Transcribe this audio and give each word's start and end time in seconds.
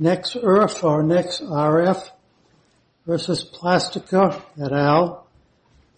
NexRF 0.00 0.82
or 0.82 1.02
NexRF 1.02 2.10
versus 3.06 3.44
Playtika 3.44 4.42
et 4.58 4.72
al. 4.72 5.26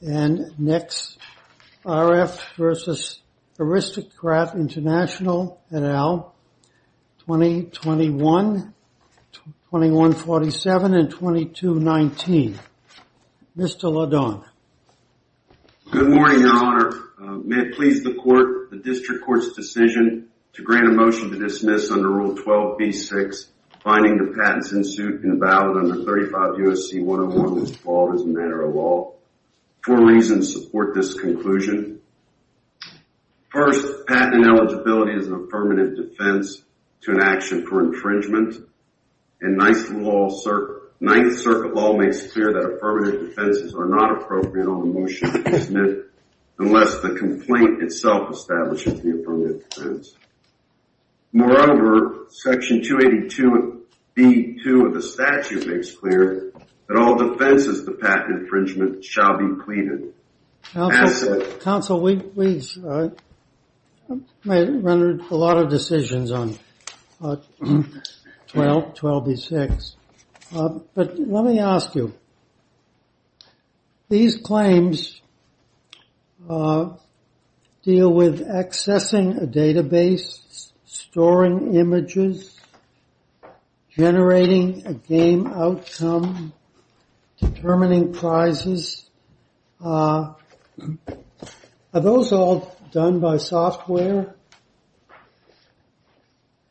and 0.00 0.52
NexRF 0.60 2.40
versus 2.56 3.20
Aristocrat 3.60 4.54
International 4.56 5.60
et 5.70 5.82
al. 5.82 6.34
2021, 7.26 8.74
2147 9.70 10.94
and 10.94 11.10
2219. 11.10 12.58
Mr. 13.56 13.84
Ladon. 13.84 14.44
Good 15.92 16.08
morning, 16.08 16.40
Your 16.40 16.56
Honor. 16.56 16.88
Uh, 17.20 17.38
may 17.44 17.68
it 17.68 17.74
please 17.74 18.02
the 18.02 18.14
Court, 18.14 18.70
the 18.70 18.78
District 18.78 19.24
Court's 19.24 19.52
decision 19.52 20.28
to 20.54 20.62
grant 20.62 20.88
a 20.88 20.92
motion 20.92 21.30
to 21.30 21.38
dismiss 21.38 21.90
under 21.90 22.08
Rule 22.08 22.34
12b-6, 22.34 23.46
finding 23.82 24.18
the 24.18 24.32
patents 24.36 24.72
in 24.72 24.84
suit 24.84 25.24
invalid 25.24 25.76
under 25.76 26.04
35 26.04 26.58
U.S.C. 26.58 27.00
101 27.00 27.62
is 27.62 27.76
flawed 27.76 28.14
as 28.14 28.22
a 28.22 28.26
matter 28.26 28.62
of 28.62 28.74
law. 28.74 29.14
Four 29.84 30.06
reasons 30.06 30.52
support 30.52 30.94
this 30.94 31.14
conclusion. 31.14 32.00
First, 33.50 34.06
patent 34.06 34.46
eligibility 34.46 35.14
is 35.18 35.26
an 35.26 35.34
affirmative 35.34 35.96
defense 35.96 36.62
to 37.02 37.10
an 37.10 37.20
action 37.20 37.66
for 37.66 37.82
infringement. 37.82 38.54
And 39.40 39.56
Ninth 39.56 39.88
Circuit 41.38 41.74
law 41.74 41.98
makes 41.98 42.32
clear 42.32 42.52
that 42.52 42.76
affirmative 42.76 43.28
defenses 43.28 43.74
are 43.74 43.86
not 43.86 44.22
appropriate 44.22 44.68
on 44.68 44.82
a 44.82 44.86
motion 44.86 45.32
to 45.32 45.42
dismiss 45.42 46.04
unless 46.58 47.00
the 47.00 47.14
complaint 47.14 47.82
itself 47.82 48.30
establishes 48.30 49.00
the 49.02 49.18
affirmative 49.20 49.68
defense. 49.68 50.14
Moreover, 51.32 52.26
Section 52.28 52.80
282b-2 52.80 54.86
of 54.86 54.94
the 54.94 55.02
statute 55.02 55.66
makes 55.66 55.94
clear 55.94 56.52
that 56.88 56.96
all 56.96 57.16
defenses 57.16 57.84
to 57.84 57.92
patent 57.92 58.42
infringement 58.42 59.04
shall 59.04 59.38
be 59.38 59.62
pleaded. 59.64 60.12
Counsel, 61.60 62.00
we've 62.00 62.68
uh, 62.86 63.08
rendered 64.44 65.22
a 65.30 65.34
lot 65.34 65.56
of 65.56 65.70
decisions 65.70 66.30
on 66.30 66.58
uh, 67.22 67.36
12b-6. 68.52 69.94
Uh, 70.54 70.78
but 70.94 71.18
let 71.18 71.44
me 71.44 71.58
ask 71.58 71.94
you, 71.94 72.12
these 74.10 74.36
claims 74.36 75.22
deal 76.46 78.12
with 78.12 78.46
accessing 78.46 79.42
a 79.42 79.46
database, 79.46 80.41
storing 81.12 81.74
images, 81.74 82.58
generating 83.90 84.86
a 84.86 84.94
game 84.94 85.46
outcome, 85.46 86.54
determining 87.38 88.14
prizes. 88.14 89.10
Uh, 89.84 90.32
are 91.92 92.00
those 92.00 92.32
all 92.32 92.74
done 92.92 93.20
by 93.20 93.36
software? 93.36 94.34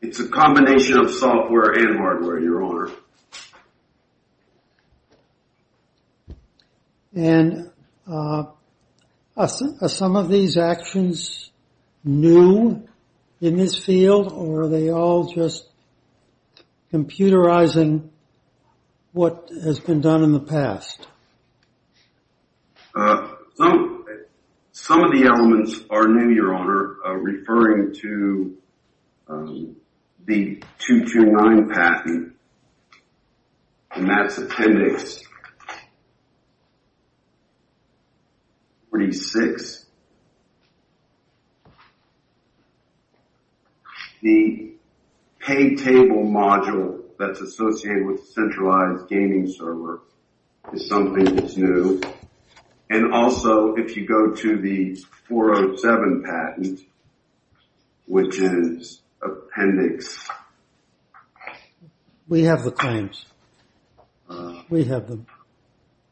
It's 0.00 0.18
a 0.18 0.26
combination 0.26 0.98
of 0.98 1.12
software 1.12 1.70
and 1.74 1.96
hardware, 1.96 2.40
Your 2.40 2.64
Honor. 2.64 2.90
And 7.14 7.70
uh, 8.08 8.46
are 9.36 9.48
some 9.48 10.16
of 10.16 10.28
these 10.28 10.56
actions 10.56 11.52
new 12.02 12.88
in 13.42 13.56
this 13.56 13.76
field, 13.76 14.32
or 14.32 14.62
are 14.62 14.68
they 14.68 14.90
all 14.90 15.32
just 15.32 15.68
computerizing 16.92 18.08
what 19.12 19.50
has 19.62 19.80
been 19.80 20.00
done 20.00 20.22
in 20.22 20.32
the 20.32 20.40
past? 20.40 21.06
Uh 22.94 23.28
some 24.74 25.04
of 25.04 25.12
the 25.12 25.24
elements 25.26 25.78
are 25.90 26.08
new, 26.08 26.34
Your 26.34 26.54
Honor, 26.54 26.96
referring 27.18 27.94
to 28.00 28.56
the 30.26 30.62
229 30.78 31.68
patent, 31.68 32.34
and 33.94 34.08
that's 34.08 34.38
Appendix 34.38 35.22
46. 38.90 39.86
The 44.22 44.74
pay 45.40 45.74
table 45.74 46.24
module 46.24 47.02
that's 47.18 47.40
associated 47.40 48.06
with 48.06 48.20
the 48.20 48.32
centralized 48.32 49.08
gaming 49.08 49.52
server 49.52 50.00
is 50.72 50.88
something 50.88 51.24
that's 51.36 51.56
new. 51.56 52.00
And 52.88 53.12
also, 53.12 53.74
if 53.74 53.96
you 53.96 54.06
go 54.06 54.32
to 54.32 54.60
the 54.60 54.94
407 55.28 56.22
patent, 56.24 56.80
which 58.06 58.38
is 58.38 59.00
Appendix... 59.22 60.28
We 62.28 62.44
have 62.44 62.62
the 62.62 62.70
claims. 62.70 63.26
Uh, 64.30 64.62
we 64.70 64.84
have 64.84 65.08
them. 65.08 65.26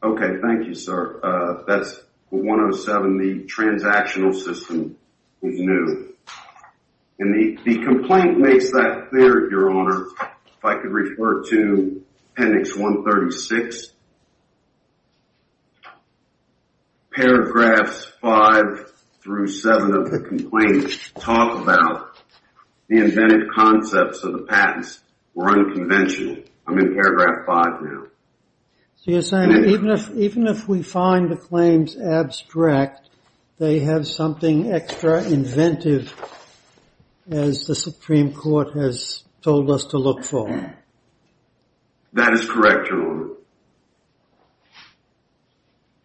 Okay, 0.03 0.39
thank 0.41 0.67
you, 0.67 0.75
sir. 0.75 1.19
Uh, 1.23 1.63
that's 1.65 1.99
107. 2.29 3.17
The 3.17 3.43
transactional 3.45 4.35
system 4.35 4.97
is 5.41 5.59
new. 5.59 6.10
And 7.21 7.59
the 7.63 7.77
complaint 7.85 8.39
makes 8.39 8.71
that 8.71 9.09
clear, 9.11 9.47
Your 9.51 9.69
Honor. 9.69 10.07
If 10.07 10.65
I 10.65 10.81
could 10.81 10.89
refer 10.89 11.43
to 11.49 12.03
Appendix 12.35 12.75
136. 12.75 13.89
Paragraphs 17.13 18.05
5 18.21 18.91
through 19.21 19.47
7 19.49 19.93
of 19.93 20.09
the 20.09 20.21
complaint 20.21 20.97
talk 21.19 21.61
about 21.61 22.17
the 22.87 22.97
inventive 22.97 23.49
concepts 23.53 24.23
of 24.23 24.33
the 24.33 24.43
patents 24.49 24.99
were 25.35 25.49
unconventional. 25.49 26.37
I'm 26.65 26.79
in 26.79 26.95
paragraph 26.95 27.45
5 27.45 27.65
now. 27.83 28.03
So 28.95 29.11
you're 29.11 29.21
saying 29.21 29.51
even 30.17 30.47
if 30.47 30.67
we 30.67 30.81
find 30.81 31.29
the 31.29 31.35
claims 31.35 31.97
abstract, 31.97 33.09
they 33.59 33.79
have 33.79 34.07
something 34.07 34.71
extra 34.71 35.23
inventive, 35.23 36.15
as 37.29 37.65
the 37.65 37.75
Supreme 37.75 38.33
Court 38.33 38.75
has 38.75 39.23
told 39.41 39.69
us 39.69 39.85
to 39.85 39.97
look 39.97 40.23
for? 40.23 40.75
That 42.13 42.33
is 42.33 42.49
correct, 42.49 42.89
Your 42.89 43.09
Honor. 43.09 43.27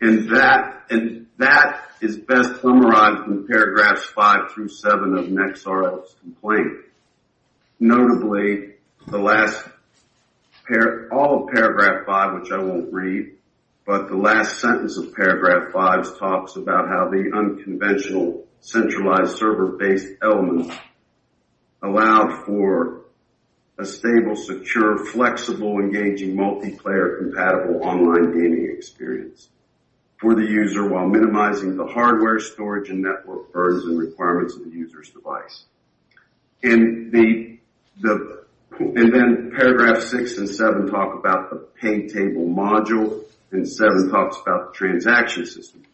And 0.00 0.30
that 0.30 0.82
and 0.90 1.26
that 1.38 1.82
is 2.00 2.18
best 2.18 2.60
summarized 2.60 3.26
in 3.28 3.46
paragraphs 3.46 4.04
5 4.04 4.52
through 4.52 4.68
7 4.68 5.16
of 5.16 5.26
NexRF's 5.26 6.14
complaint. 6.20 6.84
Notably, 7.80 8.74
the 9.06 9.18
last 9.18 9.66
all 11.12 11.44
of 11.44 11.54
paragraph 11.54 12.06
5, 12.06 12.40
which 12.40 12.50
I 12.50 12.58
won't 12.58 12.92
read, 12.92 13.32
but 13.86 14.08
the 14.08 14.16
last 14.16 14.58
sentence 14.58 14.96
of 14.96 15.14
paragraph 15.14 15.72
5 15.72 16.18
talks 16.18 16.56
about 16.56 16.88
how 16.88 17.08
the 17.08 17.30
unconventional 17.34 18.44
centralized 18.60 19.36
server-based 19.38 20.14
elements 20.22 20.74
allowed 21.82 22.44
for 22.44 23.02
a 23.78 23.84
stable, 23.84 24.36
secure, 24.36 25.04
flexible, 25.06 25.78
engaging, 25.78 26.34
multiplayer-compatible 26.34 27.82
online 27.82 28.32
gaming 28.32 28.74
experience 28.74 29.48
for 30.18 30.34
the 30.34 30.42
user 30.42 30.88
while 30.88 31.06
minimizing 31.06 31.76
the 31.76 31.86
hardware, 31.86 32.40
storage, 32.40 32.88
and 32.88 33.02
network 33.02 33.52
burdens 33.52 33.84
and 33.84 33.98
requirements 33.98 34.56
of 34.56 34.64
the 34.64 34.70
user's 34.70 35.10
device. 35.10 35.64
And 36.62 37.12
the 37.12 37.58
the 38.00 38.44
and 38.78 39.12
then 39.14 39.52
paragraph 39.56 40.02
6 40.02 40.38
and 40.38 40.48
7 40.48 40.88
talk 40.88 41.18
about 41.18 41.50
the 41.50 41.56
pay 41.80 42.08
table 42.08 42.46
module, 42.46 43.24
and 43.50 43.66
7 43.66 44.10
talks 44.10 44.38
about 44.40 44.72
the 44.72 44.78
transaction 44.78 45.46
system. 45.46 45.84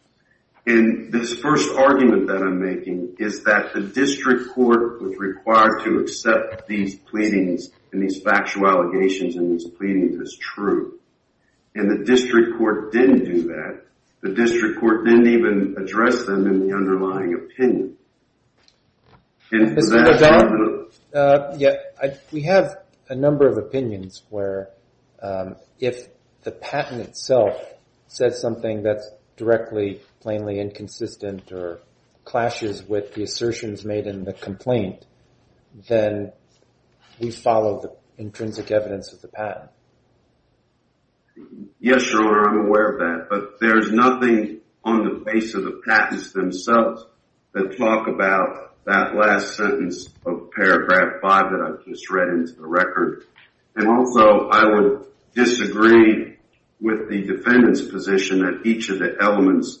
And 0.65 1.11
this 1.11 1.39
first 1.39 1.69
argument 1.75 2.27
that 2.27 2.37
I'm 2.37 2.61
making 2.61 3.17
is 3.19 3.43
that 3.43 3.73
the 3.73 3.81
district 3.81 4.51
court 4.53 5.01
was 5.01 5.17
required 5.17 5.83
to 5.83 5.99
accept 5.99 6.67
these 6.67 6.95
pleadings 6.95 7.69
and 7.91 8.01
these 8.01 8.21
factual 8.21 8.67
allegations 8.67 9.35
in 9.35 9.51
these 9.51 9.67
pleadings 9.67 10.19
as 10.21 10.35
true. 10.35 10.99
And 11.75 11.91
the 11.91 12.05
district 12.05 12.57
court 12.57 12.93
didn't 12.93 13.25
do 13.25 13.43
that. 13.47 13.81
The 14.21 14.33
district 14.33 14.79
court 14.79 15.03
didn't 15.03 15.27
even 15.27 15.75
address 15.77 16.25
them 16.25 16.47
in 16.47 16.65
the 16.65 16.73
underlying 16.73 17.33
opinion. 17.33 17.97
Is 19.51 19.89
that 19.89 21.57
yeah? 21.57 22.15
We 22.31 22.43
have 22.43 22.77
a 23.09 23.15
number 23.15 23.47
of 23.47 23.57
opinions 23.57 24.23
where 24.29 24.69
um, 25.21 25.57
if 25.79 26.07
the 26.43 26.51
patent 26.51 27.01
itself 27.01 27.53
says 28.07 28.39
something 28.39 28.83
that's 28.83 29.09
directly, 29.37 30.01
plainly 30.19 30.59
inconsistent 30.59 31.51
or 31.51 31.79
clashes 32.25 32.83
with 32.83 33.13
the 33.13 33.23
assertions 33.23 33.83
made 33.83 34.07
in 34.07 34.23
the 34.23 34.33
complaint, 34.33 35.05
then 35.87 36.31
we 37.19 37.31
follow 37.31 37.81
the 37.81 38.21
intrinsic 38.21 38.71
evidence 38.71 39.11
of 39.13 39.21
the 39.21 39.27
patent. 39.27 39.69
Yes, 41.79 42.11
Your 42.11 42.21
Honor, 42.21 42.49
I'm 42.49 42.67
aware 42.67 42.89
of 42.91 42.99
that. 42.99 43.27
But 43.29 43.59
there's 43.59 43.91
nothing 43.91 44.61
on 44.83 45.03
the 45.03 45.31
face 45.31 45.53
of 45.53 45.63
the 45.63 45.81
patents 45.85 46.31
themselves 46.31 47.05
that 47.53 47.77
talk 47.77 48.07
about 48.07 48.75
that 48.85 49.15
last 49.15 49.55
sentence 49.55 50.09
of 50.25 50.51
paragraph 50.51 51.21
5 51.21 51.43
that 51.51 51.61
I've 51.61 51.85
just 51.85 52.09
read 52.09 52.29
into 52.29 52.53
the 52.53 52.65
record. 52.65 53.25
And 53.75 53.87
also, 53.87 54.49
I 54.49 54.65
would 54.65 55.05
disagree 55.33 56.32
with 56.83 57.09
the 57.09 57.21
defendant's 57.21 57.81
position 57.81 58.39
that 58.39 58.65
each 58.65 58.89
of 58.89 58.99
the 58.99 59.15
elements 59.21 59.79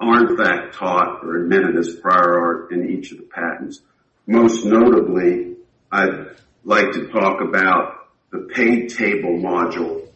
are 0.00 0.30
in 0.30 0.36
fact 0.36 0.74
taught 0.74 1.22
or 1.22 1.42
admitted 1.42 1.76
as 1.76 1.94
prior 1.96 2.40
art 2.40 2.72
in 2.72 2.88
each 2.88 3.12
of 3.12 3.18
the 3.18 3.24
patents. 3.24 3.82
Most 4.26 4.64
notably, 4.64 5.56
I'd 5.92 6.36
like 6.64 6.92
to 6.92 7.08
talk 7.08 7.42
about 7.42 8.08
the 8.32 8.48
pay 8.50 8.86
table 8.88 9.32
module 9.32 10.08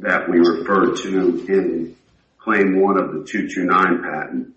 that 0.00 0.28
we 0.28 0.38
refer 0.38 0.96
to 0.96 1.46
in 1.46 1.96
Claim 2.38 2.80
1 2.80 2.98
of 2.98 3.12
the 3.12 3.24
229 3.24 4.02
patent, 4.02 4.54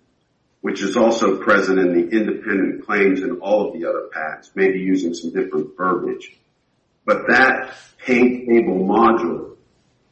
which 0.60 0.82
is 0.82 0.96
also 0.96 1.36
present 1.36 1.78
in 1.78 1.92
the 1.92 2.18
independent 2.18 2.84
claims 2.84 3.20
in 3.20 3.38
all 3.38 3.68
of 3.68 3.78
the 3.78 3.88
other 3.88 4.08
patents, 4.12 4.50
maybe 4.56 4.80
using 4.80 5.14
some 5.14 5.32
different 5.32 5.76
verbiage. 5.76 6.36
But 7.04 7.28
that 7.28 7.76
pay 7.98 8.44
table 8.44 8.78
module 8.78 9.54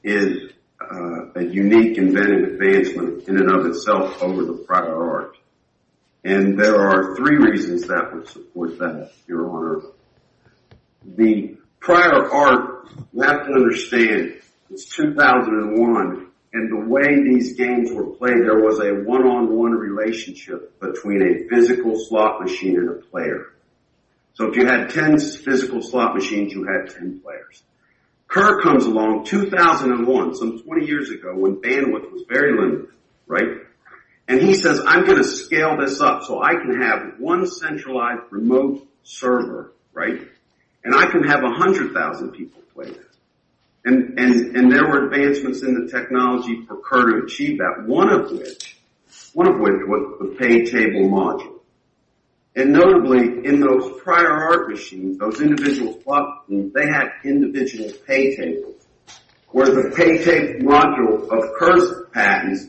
is 0.05 0.52
Uh, 0.91 1.41
a 1.41 1.45
unique 1.45 1.97
inventive 1.99 2.53
advancement 2.53 3.29
in 3.29 3.39
and 3.39 3.51
of 3.51 3.67
itself 3.67 4.23
over 4.23 4.45
the 4.45 4.55
prior 4.55 4.95
art. 4.95 5.37
And 6.25 6.59
there 6.59 6.77
are 6.77 7.17
three 7.17 7.37
reasons 7.37 7.87
that 7.89 8.13
would 8.13 8.29
support 8.29 8.79
that, 8.79 9.13
Your 9.27 9.51
Honor. 9.51 9.83
The 11.05 11.57
prior 11.81 12.31
art, 12.31 12.89
you 13.13 13.23
have 13.23 13.47
to 13.47 13.53
understand, 13.53 14.41
it's 14.71 14.85
2001, 14.97 16.27
and 16.53 16.71
the 16.71 16.89
way 16.89 17.23
these 17.23 17.55
games 17.55 17.91
were 17.91 18.07
played, 18.07 18.39
there 18.43 18.61
was 18.61 18.79
a 18.81 19.03
one-on-one 19.05 19.73
relationship 19.73 20.79
between 20.81 21.23
a 21.23 21.49
physical 21.49 21.99
slot 21.99 22.41
machine 22.43 22.77
and 22.77 22.91
a 22.91 22.95
player. 22.95 23.53
So 24.35 24.49
if 24.49 24.57
you 24.57 24.67
had 24.67 24.91
10 24.91 25.19
physical 25.19 25.83
slot 25.83 26.15
machines, 26.15 26.53
you 26.53 26.65
had 26.65 26.91
10 26.91 27.21
players. 27.21 27.63
Kerr 28.33 28.63
comes 28.63 28.87
along 28.87 29.27
2001, 29.27 30.35
some 30.37 30.63
20 30.63 30.87
years 30.87 31.11
ago, 31.11 31.37
when 31.37 31.57
bandwidth 31.57 32.11
was 32.11 32.23
very 32.27 32.59
limited, 32.59 32.89
right? 33.27 33.59
And 34.27 34.41
he 34.41 34.55
says, 34.55 34.81
I'm 34.87 35.05
going 35.05 35.19
to 35.19 35.25
scale 35.25 35.77
this 35.77 36.01
up 36.01 36.23
so 36.23 36.43
I 36.43 36.55
can 36.55 36.81
have 36.81 37.19
one 37.19 37.47
centralized 37.47 38.23
remote 38.31 38.89
server, 39.03 39.75
right? 39.93 40.19
And 40.83 40.95
I 40.95 41.11
can 41.11 41.25
have 41.25 41.43
100,000 41.43 42.31
people 42.31 42.63
play 42.73 42.87
this. 42.87 43.05
And 43.85 44.19
and, 44.19 44.57
and 44.57 44.73
there 44.73 44.87
were 44.87 45.09
advancements 45.09 45.63
in 45.63 45.75
the 45.75 45.93
technology 45.93 46.65
for 46.67 46.79
Kerr 46.79 47.11
to 47.11 47.27
achieve 47.27 47.59
that, 47.59 47.85
one 47.87 48.09
of 48.09 48.31
which, 48.31 48.79
one 49.35 49.47
of 49.47 49.61
which 49.61 49.75
was 49.87 50.19
the 50.21 50.37
pay 50.37 50.65
table 50.65 51.11
module. 51.11 51.59
And 52.57 52.73
notably, 52.73 53.45
in 53.45 53.61
those 53.61 54.01
prior 54.01 54.31
art 54.31 54.71
machines, 54.71 55.19
those 55.19 55.43
individual 55.43 55.95
they 56.53 56.87
had 56.87 57.09
individual 57.25 57.91
pay 58.07 58.37
tables, 58.37 58.83
where 59.49 59.67
the 59.67 59.93
pay 59.97 60.23
table 60.23 60.71
module 60.71 61.23
of 61.31 61.55
Kerr's 61.59 61.91
patents 62.13 62.67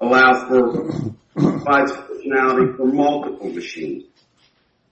allows 0.00 0.48
for 0.48 1.14
functionality 1.36 2.76
for 2.76 2.86
multiple 2.86 3.50
machines. 3.50 4.04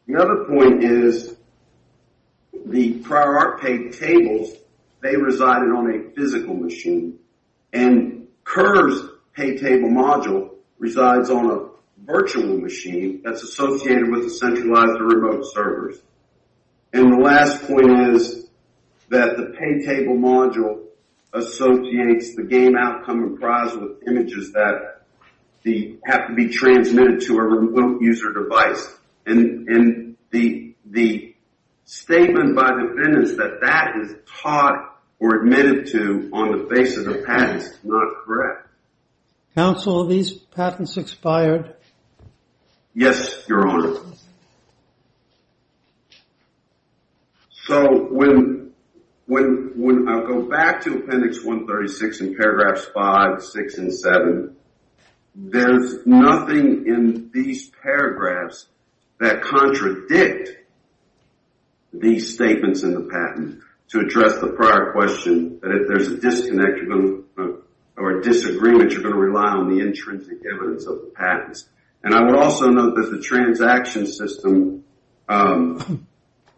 The 0.06 0.20
other 0.20 0.44
point 0.44 0.84
is 0.84 1.34
the 2.66 2.94
prior 2.98 3.38
art 3.38 3.60
pay 3.60 3.90
tables, 3.90 4.52
they 5.02 5.16
resided 5.16 5.70
on 5.70 5.90
a 5.90 6.14
physical 6.14 6.54
machine. 6.54 7.18
And 7.72 8.28
Kerr's 8.44 9.00
pay 9.34 9.56
table 9.56 9.88
module 9.88 10.50
resides 10.78 11.30
on 11.30 11.50
a 11.50 11.68
virtual 12.04 12.58
machine 12.58 13.22
that's 13.24 13.42
associated 13.42 14.10
with 14.10 14.24
the 14.24 14.30
centralized 14.30 15.00
or 15.00 15.06
remote 15.06 15.44
servers. 15.52 15.98
And 16.94 17.12
the 17.12 17.16
last 17.16 17.66
point 17.66 18.14
is 18.14 18.46
that 19.08 19.36
the 19.36 19.52
pay 19.58 19.84
table 19.84 20.14
module 20.14 20.84
associates 21.32 22.36
the 22.36 22.44
game 22.44 22.76
outcome 22.76 23.20
and 23.24 23.40
prize 23.40 23.74
with 23.74 24.06
images 24.06 24.52
that 24.52 25.02
have 26.06 26.28
to 26.28 26.34
be 26.34 26.50
transmitted 26.50 27.22
to 27.22 27.36
a 27.36 27.42
remote 27.42 28.00
user 28.00 28.32
device. 28.32 28.94
And 29.26 30.16
the 30.30 31.34
statement 31.84 32.54
by 32.54 32.70
the 32.70 32.94
defendants 32.94 33.36
that 33.38 33.58
that 33.62 33.96
is 34.00 34.14
taught 34.40 34.96
or 35.18 35.42
admitted 35.42 35.86
to 35.88 36.30
on 36.32 36.52
the 36.52 36.74
face 36.74 36.96
of 36.96 37.06
the 37.06 37.24
patents 37.26 37.66
is 37.66 37.78
not 37.82 38.24
correct. 38.24 38.68
Counsel, 39.56 40.04
are 40.04 40.08
these 40.08 40.30
patents 40.32 40.96
expired? 40.96 41.74
Yes, 42.94 43.44
Your 43.48 43.66
Honor. 43.66 43.96
So 47.66 48.08
when 48.10 48.72
when 49.26 49.72
when 49.76 50.06
I 50.06 50.20
go 50.26 50.42
back 50.42 50.82
to 50.82 50.98
Appendix 50.98 51.42
136 51.42 52.20
in 52.20 52.36
paragraphs 52.36 52.84
5, 52.94 53.42
6, 53.42 53.78
and 53.78 53.94
7, 53.94 54.56
there's 55.34 56.06
nothing 56.06 56.86
in 56.86 57.30
these 57.32 57.70
paragraphs 57.82 58.66
that 59.18 59.42
contradict 59.42 60.50
these 61.92 62.34
statements 62.34 62.82
in 62.82 62.92
the 62.92 63.08
patent 63.10 63.60
to 63.88 64.00
address 64.00 64.40
the 64.40 64.48
prior 64.48 64.92
question 64.92 65.58
that 65.62 65.70
if 65.70 65.88
there's 65.88 66.08
a 66.08 66.18
disconnect 66.18 66.80
uh, 67.38 67.44
or 67.96 68.18
a 68.18 68.22
disagreement, 68.22 68.92
you're 68.92 69.02
going 69.02 69.14
to 69.14 69.20
rely 69.20 69.52
on 69.52 69.74
the 69.74 69.80
intrinsic 69.80 70.38
evidence 70.52 70.86
of 70.86 71.00
the 71.00 71.12
patents. 71.14 71.66
And 72.02 72.14
I 72.14 72.22
would 72.22 72.36
also 72.36 72.68
note 72.68 72.96
that 72.96 73.10
the 73.10 73.20
transaction 73.20 74.06
system 74.06 74.84
um, 75.28 76.06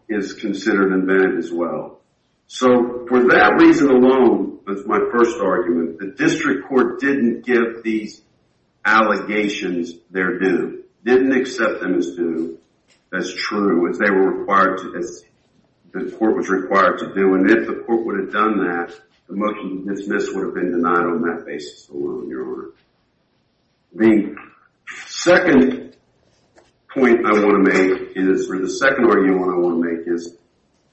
is 0.09 0.35
considered 0.35 0.93
invented 0.93 1.39
as 1.39 1.51
well. 1.51 2.01
So 2.47 3.07
for 3.09 3.25
that 3.29 3.57
reason 3.61 3.91
alone, 3.91 4.61
that's 4.67 4.87
my 4.87 5.01
first 5.13 5.39
argument, 5.41 5.99
the 5.99 6.15
district 6.17 6.69
court 6.69 7.01
didn't 7.01 7.45
give 7.45 7.83
these 7.83 8.23
allegations 8.85 9.95
their 10.11 10.39
due. 10.39 10.85
Didn't 11.05 11.33
accept 11.33 11.81
them 11.81 11.95
as 11.95 12.15
due, 12.15 12.59
as 13.13 13.33
true, 13.35 13.89
as 13.91 13.99
they 13.99 14.11
were 14.11 14.41
required 14.41 14.79
to, 14.79 14.97
as 14.97 15.25
the 15.93 16.11
court 16.17 16.37
was 16.37 16.49
required 16.49 16.99
to 16.99 17.15
do. 17.15 17.35
And 17.35 17.51
if 17.51 17.67
the 17.67 17.83
court 17.87 18.05
would 18.07 18.21
have 18.21 18.33
done 18.33 18.59
that, 18.59 18.95
the 19.29 19.35
motion 19.35 19.87
to 19.87 19.95
dismiss 19.95 20.33
would 20.33 20.47
have 20.47 20.55
been 20.55 20.71
denied 20.71 21.05
on 21.05 21.23
that 21.23 21.45
basis 21.47 21.89
alone, 21.89 22.29
Your 22.29 22.47
Honor. 22.47 22.71
The 23.95 24.37
second 25.07 25.86
point 26.97 27.27
I 27.27 27.33
want 27.33 27.65
to 27.65 27.73
make 27.73 28.17
is, 28.17 28.51
or 28.51 28.59
the 28.59 28.71
second 28.71 29.05
argument 29.05 29.53
I 29.53 29.59
want 29.59 29.83
to 29.83 29.97
make 29.97 30.09
is, 30.09 30.37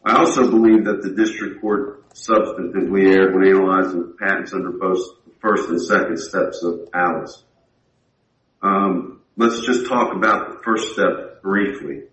I 0.04 0.18
also 0.18 0.50
believe 0.50 0.84
that 0.86 1.02
the 1.02 1.12
district 1.12 1.62
court 1.62 2.10
substantively 2.10 3.16
erred 3.16 3.34
when 3.34 3.48
analyzing 3.48 4.14
patents 4.20 4.54
under 4.54 4.72
both 4.72 5.00
the 5.26 5.32
first 5.40 5.70
and 5.70 5.82
second 5.82 6.18
steps 6.18 6.62
of 6.62 6.90
Alice. 6.94 7.44
Um, 8.62 9.22
let's 9.38 9.66
just 9.66 9.88
talk 9.88 10.14
about 10.14 10.50
the 10.50 10.64
first 10.64 10.94
step 10.94 11.42
briefly. 11.42 12.04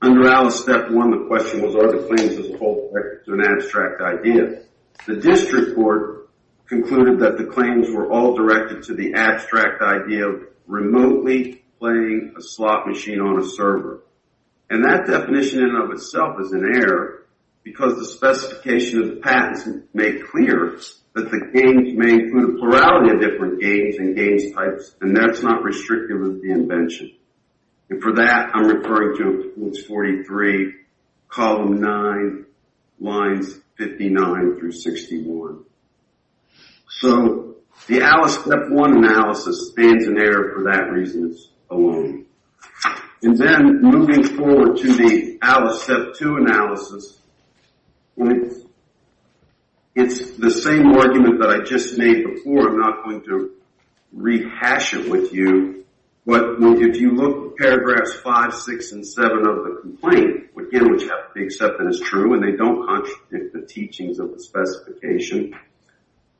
Under 0.00 0.28
Alice 0.28 0.60
Step 0.60 0.90
1, 0.90 1.10
the 1.10 1.26
question 1.26 1.60
was, 1.60 1.74
are 1.74 1.90
the 1.90 2.06
claims 2.06 2.38
as 2.38 2.48
a 2.50 2.56
whole 2.56 2.90
directed 2.92 3.24
to 3.24 3.32
an 3.32 3.40
abstract 3.40 4.00
idea? 4.00 4.62
The 5.06 5.16
district 5.16 5.74
court 5.74 6.30
concluded 6.66 7.18
that 7.20 7.36
the 7.36 7.46
claims 7.46 7.90
were 7.90 8.08
all 8.08 8.36
directed 8.36 8.84
to 8.84 8.94
the 8.94 9.14
abstract 9.14 9.82
idea 9.82 10.28
of 10.28 10.42
remotely 10.68 11.64
playing 11.78 12.34
a 12.36 12.42
slot 12.42 12.86
machine 12.86 13.20
on 13.20 13.40
a 13.40 13.44
server. 13.44 14.02
And 14.70 14.84
that 14.84 15.06
definition 15.06 15.60
in 15.60 15.70
and 15.70 15.84
of 15.84 15.90
itself 15.90 16.40
is 16.40 16.52
an 16.52 16.64
error 16.74 17.26
because 17.62 17.96
the 17.96 18.04
specification 18.04 19.02
of 19.02 19.08
the 19.08 19.16
patents 19.16 19.66
make 19.94 20.26
clear 20.30 20.78
that 21.14 21.30
the 21.30 21.50
games 21.52 21.94
may 21.94 22.14
include 22.14 22.56
a 22.56 22.58
plurality 22.58 23.14
of 23.14 23.20
different 23.20 23.60
games 23.60 23.96
and 23.98 24.16
games 24.16 24.52
types, 24.52 24.94
and 25.00 25.16
that's 25.16 25.42
not 25.42 25.62
restrictive 25.62 26.20
of 26.20 26.40
the 26.40 26.50
invention. 26.50 27.12
And 27.90 28.02
for 28.02 28.14
that, 28.14 28.50
I'm 28.54 28.68
referring 28.68 29.16
to 29.18 29.50
Appendix 29.50 29.84
43, 29.84 30.74
Column 31.28 31.80
9, 31.80 32.44
Lines 33.00 33.58
59 33.76 34.58
through 34.58 34.72
61. 34.72 35.64
So 36.88 37.56
the 37.86 38.02
Alice 38.02 38.34
Step 38.34 38.68
1 38.68 38.96
analysis 38.96 39.70
stands 39.70 40.06
in 40.06 40.18
error 40.18 40.52
for 40.54 40.64
that 40.64 40.90
reason 40.92 41.36
alone. 41.70 42.26
And 43.22 43.36
then 43.36 43.80
moving 43.82 44.22
forward 44.22 44.76
to 44.78 44.94
the 44.94 45.38
Alice 45.42 45.82
Step 45.82 46.14
2 46.14 46.36
analysis, 46.36 47.18
it's 49.94 50.30
the 50.36 50.50
same 50.50 50.92
argument 50.92 51.40
that 51.40 51.50
I 51.50 51.64
just 51.64 51.98
made 51.98 52.24
before. 52.24 52.68
I'm 52.68 52.78
not 52.78 53.04
going 53.04 53.22
to 53.24 53.52
rehash 54.12 54.94
it 54.94 55.10
with 55.10 55.32
you. 55.32 55.84
But 56.24 56.56
if 56.60 57.00
you 57.00 57.12
look 57.12 57.52
at 57.52 57.56
paragraphs 57.56 58.14
5, 58.14 58.54
6, 58.54 58.92
and 58.92 59.06
7 59.06 59.30
of 59.38 59.64
the 59.64 59.78
complaint, 59.80 60.50
again, 60.56 60.90
which 60.92 61.02
have 61.02 61.28
to 61.28 61.34
be 61.34 61.44
accepted 61.44 61.88
as 61.88 62.00
true, 62.00 62.34
and 62.34 62.42
they 62.42 62.56
don't 62.56 62.86
contradict 62.86 63.54
the 63.54 63.62
teachings 63.62 64.18
of 64.18 64.32
the 64.32 64.40
specification, 64.40 65.54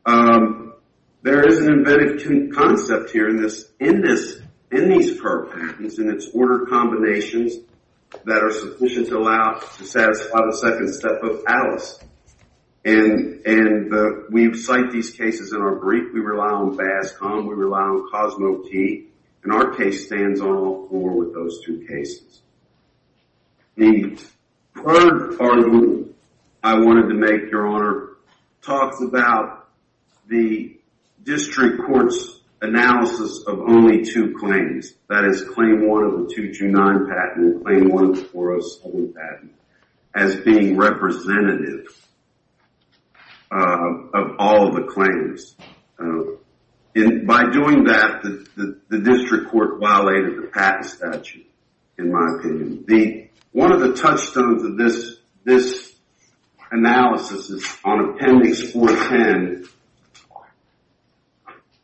um, 0.05 0.75
there 1.23 1.47
is 1.47 1.59
an 1.59 1.73
inventive 1.73 2.55
concept 2.55 3.11
here 3.11 3.29
in 3.29 3.43
these 4.71 5.21
per 5.21 5.47
patents, 5.47 5.99
in 5.99 6.11
its 6.11 6.29
order 6.35 6.67
combinations 6.67 7.55
that 8.25 8.43
are 8.43 8.51
sufficient 8.51 9.09
to 9.09 9.19
allow 9.19 9.55
to 9.55 9.85
satisfy 9.85 10.39
the 10.47 10.57
second 10.57 10.93
step 10.93 11.23
of 11.23 11.43
Alice. 11.47 11.99
And 12.85 13.45
and 13.45 13.91
the 13.91 14.27
we 14.31 14.55
cite 14.55 14.91
these 14.93 15.11
cases 15.11 15.53
in 15.53 15.61
our 15.61 15.75
brief. 15.75 16.13
We 16.13 16.21
rely 16.21 16.51
on 16.51 16.77
BASCOM. 16.77 17.47
We 17.47 17.55
rely 17.55 17.81
on 17.81 18.11
CosmoKey. 18.11 19.07
And 19.45 19.53
our 19.53 19.75
case 19.77 20.07
stands 20.07 20.41
on 20.41 20.49
all 20.49 20.89
four 20.89 21.13
with 21.13 21.33
those 21.33 21.65
two 21.65 21.87
cases. 21.87 22.41
The 23.77 24.19
third 24.75 25.41
argument 25.41 26.17
I 26.63 26.79
wanted 26.79 27.09
to 27.09 27.15
make, 27.15 27.51
Your 27.51 27.67
Honor, 27.69 28.09
talks 28.63 29.01
about 29.01 29.69
the 30.29 30.77
district 31.23 31.83
court's 31.85 32.41
analysis 32.61 33.45
of 33.47 33.61
only 33.61 34.05
two 34.05 34.35
claims. 34.39 34.95
That 35.09 35.25
is, 35.25 35.43
Claim 35.43 35.89
1 35.89 36.05
of 36.05 36.13
the 36.13 36.35
229 36.35 37.07
patent 37.09 37.55
and 37.55 37.65
Claim 37.65 37.89
1 37.89 38.05
of 38.05 38.17
the 38.17 38.25
407 38.25 39.15
patent 39.15 39.53
as 40.15 40.37
being 40.45 40.77
representative 40.77 41.87
uh, 43.51 43.89
of 44.15 44.37
all 44.39 44.69
of 44.69 44.75
the 44.75 44.91
claims. 44.91 45.57
Uh, 45.99 46.37
by 47.27 47.51
doing 47.51 47.85
that, 47.85 48.23
the 48.23 48.99
district 48.99 49.51
court 49.51 49.79
violated 49.79 50.43
the 50.43 50.49
patent 50.49 50.87
statute, 50.87 51.47
in 51.97 52.11
my 52.11 52.39
opinion. 52.39 53.29
One 53.53 53.73
of 53.73 53.81
the 53.81 53.95
touchstones 53.95 54.65
of 54.65 54.77
this 54.77 55.17
this 55.45 55.95
analysis 56.71 57.49
is 57.49 57.67
on 57.85 58.11
Appendix 58.11 58.73
410, 58.73 59.69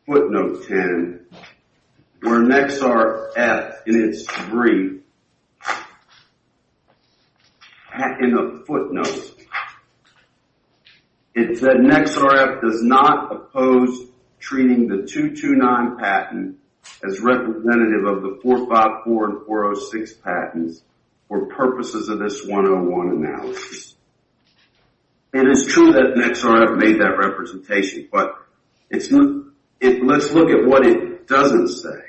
footnote 0.07 0.67
10, 0.67 1.27
where 2.21 2.41
NXRF, 2.41 3.77
in 3.87 4.09
its 4.09 4.27
brief, 4.51 5.01
in 8.21 8.31
the 8.31 8.65
footnote, 8.67 9.35
it 11.35 11.59
said 11.59 11.77
NXRF 11.77 12.61
does 12.61 12.83
not 12.83 13.33
oppose 13.33 14.09
treating 14.39 14.89
the 14.89 15.07
229 15.07 15.99
patent 15.99 16.57
as 17.07 17.21
representative 17.21 18.05
of 18.07 18.23
the 18.23 18.39
454 18.43 19.25
and 19.31 19.47
406 19.47 20.13
patents 20.15 20.83
for 21.29 21.47
purposes 21.47 22.09
of 22.09 22.19
this 22.19 22.45
101 22.47 23.25
analysis. 23.25 23.95
It 25.33 25.49
is 25.49 25.67
true 25.67 25.93
that 25.93 26.15
NXRF 26.17 26.77
made 26.77 27.01
that 27.01 27.17
representation, 27.19 28.09
but 28.13 28.35
let's 30.03 30.33
look 30.33 30.51
at 30.51 30.67
what 30.67 30.87
it 30.87 31.27
doesn't 31.27 31.69
say. 31.69 32.01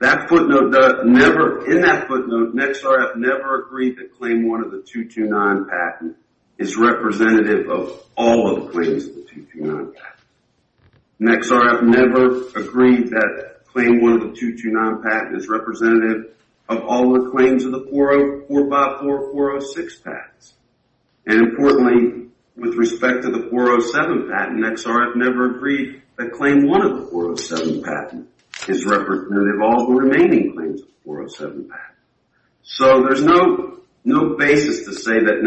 That 0.00 0.28
footnote 0.28 0.70
never, 1.04 1.70
in 1.70 1.82
that 1.82 2.08
footnote, 2.08 2.54
NXRF 2.54 3.16
never 3.16 3.62
agreed 3.64 3.98
that 3.98 4.16
Claim 4.18 4.48
1 4.48 4.64
of 4.64 4.70
the 4.70 4.82
229 4.82 5.66
patent 5.68 6.16
is 6.58 6.76
representative 6.76 7.68
of 7.68 8.02
all 8.16 8.50
of 8.50 8.64
the 8.64 8.70
claims 8.70 9.06
of 9.06 9.14
the 9.14 9.22
229 9.22 9.92
patent. 9.92 10.20
NXRF 11.20 11.82
never 11.82 12.48
agreed 12.58 13.10
that 13.10 13.66
Claim 13.66 14.00
1 14.00 14.12
of 14.12 14.20
the 14.20 14.36
229 14.36 15.02
patent 15.02 15.36
is 15.36 15.48
representative 15.48 16.34
of 16.68 16.84
all 16.84 17.12
the 17.12 17.30
claims 17.30 17.64
of 17.64 17.72
the 17.72 17.86
454 17.90 19.24
and 19.24 19.32
406 19.32 19.96
patents. 19.96 20.54
And 21.26 21.40
importantly, 21.40 22.28
with 22.56 22.74
respect 22.74 23.22
to 23.22 23.30
the 23.30 23.48
407 23.50 24.30
patent, 24.30 24.60
NXRF 24.64 25.16
never 25.16 25.56
agreed 25.56 26.02
that 26.20 26.32
Claim 26.32 26.68
1 26.68 26.82
of 26.82 27.00
the 27.00 27.06
407 27.06 27.82
patent 27.82 28.28
is 28.68 28.84
representative 28.84 29.54
of 29.54 29.62
all 29.62 29.86
the 29.86 29.94
remaining 29.94 30.52
claims 30.54 30.82
of 30.82 30.88
the 30.88 30.94
407 31.04 31.68
patent. 31.70 31.98
So 32.62 33.02
there's 33.04 33.24
no 33.24 34.36
basis 34.36 34.84
to 34.84 34.92
say 34.92 35.14
that 35.14 35.40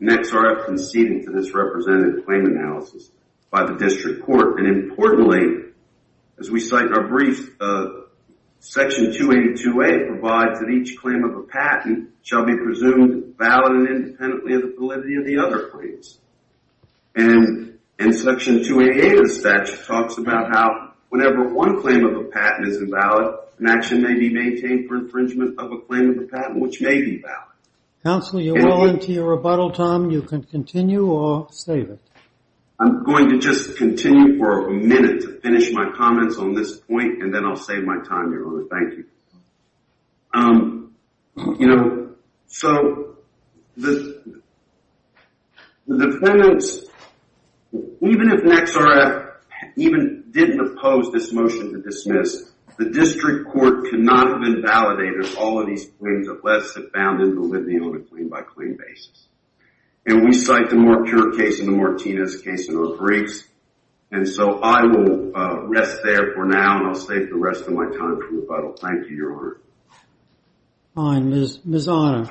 NXRF 0.00 0.64
conceded 0.64 1.26
to 1.26 1.32
this 1.32 1.52
representative 1.52 2.24
claim 2.24 2.46
analysis 2.46 3.10
by 3.50 3.66
the 3.66 3.74
district 3.74 4.24
court. 4.24 4.58
And 4.58 4.68
importantly, 4.68 5.72
as 6.40 6.50
we 6.50 6.60
cite 6.60 6.86
in 6.86 6.94
our 6.94 7.06
brief, 7.06 7.54
uh, 7.60 7.88
Section 8.60 9.12
282A 9.12 10.08
provides 10.08 10.60
that 10.60 10.70
each 10.70 10.96
claim 10.96 11.24
of 11.24 11.36
a 11.36 11.42
patent 11.42 12.08
shall 12.22 12.46
be 12.46 12.56
presumed 12.56 13.34
valid 13.36 13.72
and 13.72 13.88
independently 13.88 14.54
of 14.54 14.62
the 14.62 14.74
validity 14.78 15.16
of 15.16 15.26
the 15.26 15.38
other 15.38 15.68
claims. 15.68 16.18
And 17.14 17.77
Section 17.98 18.64
288 18.64 19.18
of 19.18 19.28
the 19.28 19.34
statute 19.34 19.84
talks 19.86 20.18
about 20.18 20.50
how 20.52 20.92
whenever 21.08 21.52
one 21.52 21.80
claim 21.80 22.04
of 22.04 22.16
a 22.16 22.24
patent 22.24 22.68
is 22.68 22.76
invalid, 22.76 23.34
an 23.58 23.68
action 23.68 24.02
may 24.02 24.14
be 24.14 24.32
maintained 24.32 24.88
for 24.88 24.96
infringement 24.96 25.58
of 25.58 25.72
a 25.72 25.80
claim 25.80 26.10
of 26.10 26.18
a 26.18 26.26
patent 26.26 26.60
which 26.60 26.80
may 26.80 27.00
be 27.00 27.18
valid. 27.18 27.48
Counsel, 28.04 28.40
you're 28.40 28.54
well 28.54 28.84
into 28.84 29.12
your 29.12 29.26
rebuttal 29.26 29.72
time. 29.72 30.10
You 30.10 30.22
can 30.22 30.44
continue 30.44 31.06
or 31.06 31.48
save 31.50 31.90
it. 31.90 32.00
I'm 32.78 33.02
going 33.02 33.30
to 33.30 33.38
just 33.38 33.76
continue 33.76 34.38
for 34.38 34.68
a 34.68 34.72
minute 34.72 35.22
to 35.22 35.40
finish 35.40 35.72
my 35.72 35.90
comments 35.96 36.36
on 36.36 36.54
this 36.54 36.78
point, 36.78 37.20
and 37.20 37.34
then 37.34 37.44
I'll 37.44 37.56
save 37.56 37.82
my 37.82 37.96
time, 38.08 38.30
Your 38.30 38.46
Honor. 38.46 38.64
Thank 38.70 38.98
you. 38.98 39.04
Um, 40.32 40.94
you 41.58 41.66
know, 41.66 42.14
so 42.46 43.16
the 43.76 44.42
the 45.88 46.06
defendants, 46.06 46.87
even 47.72 48.30
if 48.30 48.42
NXRF 48.42 49.32
even 49.76 50.24
didn't 50.30 50.60
oppose 50.60 51.10
this 51.12 51.32
motion 51.32 51.72
to 51.72 51.82
dismiss, 51.82 52.50
the 52.78 52.90
district 52.90 53.50
court 53.50 53.90
cannot 53.90 54.28
have 54.28 54.42
invalidated 54.42 55.36
all 55.36 55.60
of 55.60 55.66
these 55.66 55.90
claims 55.98 56.28
unless 56.28 56.76
it 56.76 56.92
found 56.94 57.20
invalidity 57.20 57.78
on 57.78 57.96
a 57.96 58.00
claim-by-claim 58.00 58.78
basis. 58.78 59.26
And 60.06 60.24
we 60.24 60.32
cite 60.32 60.70
the 60.70 60.76
more 60.76 61.04
pure 61.04 61.36
case 61.36 61.58
and 61.60 61.68
the 61.68 61.72
Martinez 61.72 62.40
case 62.40 62.68
in 62.68 62.76
our 62.76 62.96
briefs. 62.96 63.44
And 64.10 64.26
so 64.26 64.60
I 64.60 64.84
will 64.84 65.36
uh, 65.36 65.66
rest 65.66 65.98
there 66.02 66.32
for 66.34 66.46
now, 66.46 66.78
and 66.78 66.86
I'll 66.86 66.94
save 66.94 67.28
the 67.28 67.36
rest 67.36 67.62
of 67.62 67.72
my 67.74 67.84
time 67.84 68.16
for 68.16 68.28
rebuttal. 68.32 68.74
Thank 68.80 69.10
you, 69.10 69.16
Your 69.16 69.36
Honor. 69.36 69.60
Fine. 70.94 71.30
Ms. 71.64 71.88
Honor, 71.88 72.28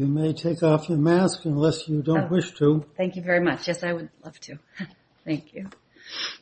you 0.00 0.06
may 0.06 0.32
take 0.32 0.62
off 0.62 0.88
your 0.88 0.96
mask 0.96 1.44
unless 1.44 1.86
you 1.86 2.00
don't 2.00 2.24
oh. 2.24 2.28
wish 2.28 2.54
to. 2.54 2.86
Thank 2.96 3.16
you 3.16 3.22
very 3.22 3.40
much. 3.40 3.68
Yes, 3.68 3.82
I 3.82 3.92
would 3.92 4.08
love 4.24 4.40
to. 4.40 4.58
Thank 5.26 5.52
you. 5.52 5.68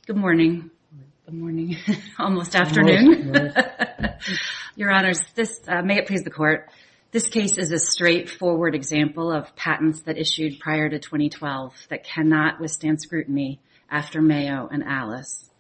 Good 0.07 0.15
morning. 0.15 0.71
Good 1.27 1.35
morning. 1.35 1.77
Almost 2.21 2.55
afternoon. 2.55 3.35
Your 4.77 4.93
Honors, 4.93 5.21
this, 5.35 5.61
uh, 5.67 5.83
may 5.83 5.99
it 5.99 6.07
please 6.07 6.23
the 6.23 6.31
Court, 6.31 6.71
this 7.11 7.27
case 7.27 7.59
is 7.59 7.73
a 7.73 7.81
straightforward 7.81 8.77
example 8.77 9.33
of 9.33 9.57
patents 9.57 10.03
that 10.03 10.19
issued 10.19 10.61
prior 10.61 10.89
to 10.89 11.01
2012 11.01 11.75
that 11.89 12.05
cannot 12.05 12.61
withstand 12.61 13.03
scrutiny 13.03 13.59
after 13.91 14.23
Mayo 14.23 14.69
and 14.71 14.85
Alice. 14.85 15.51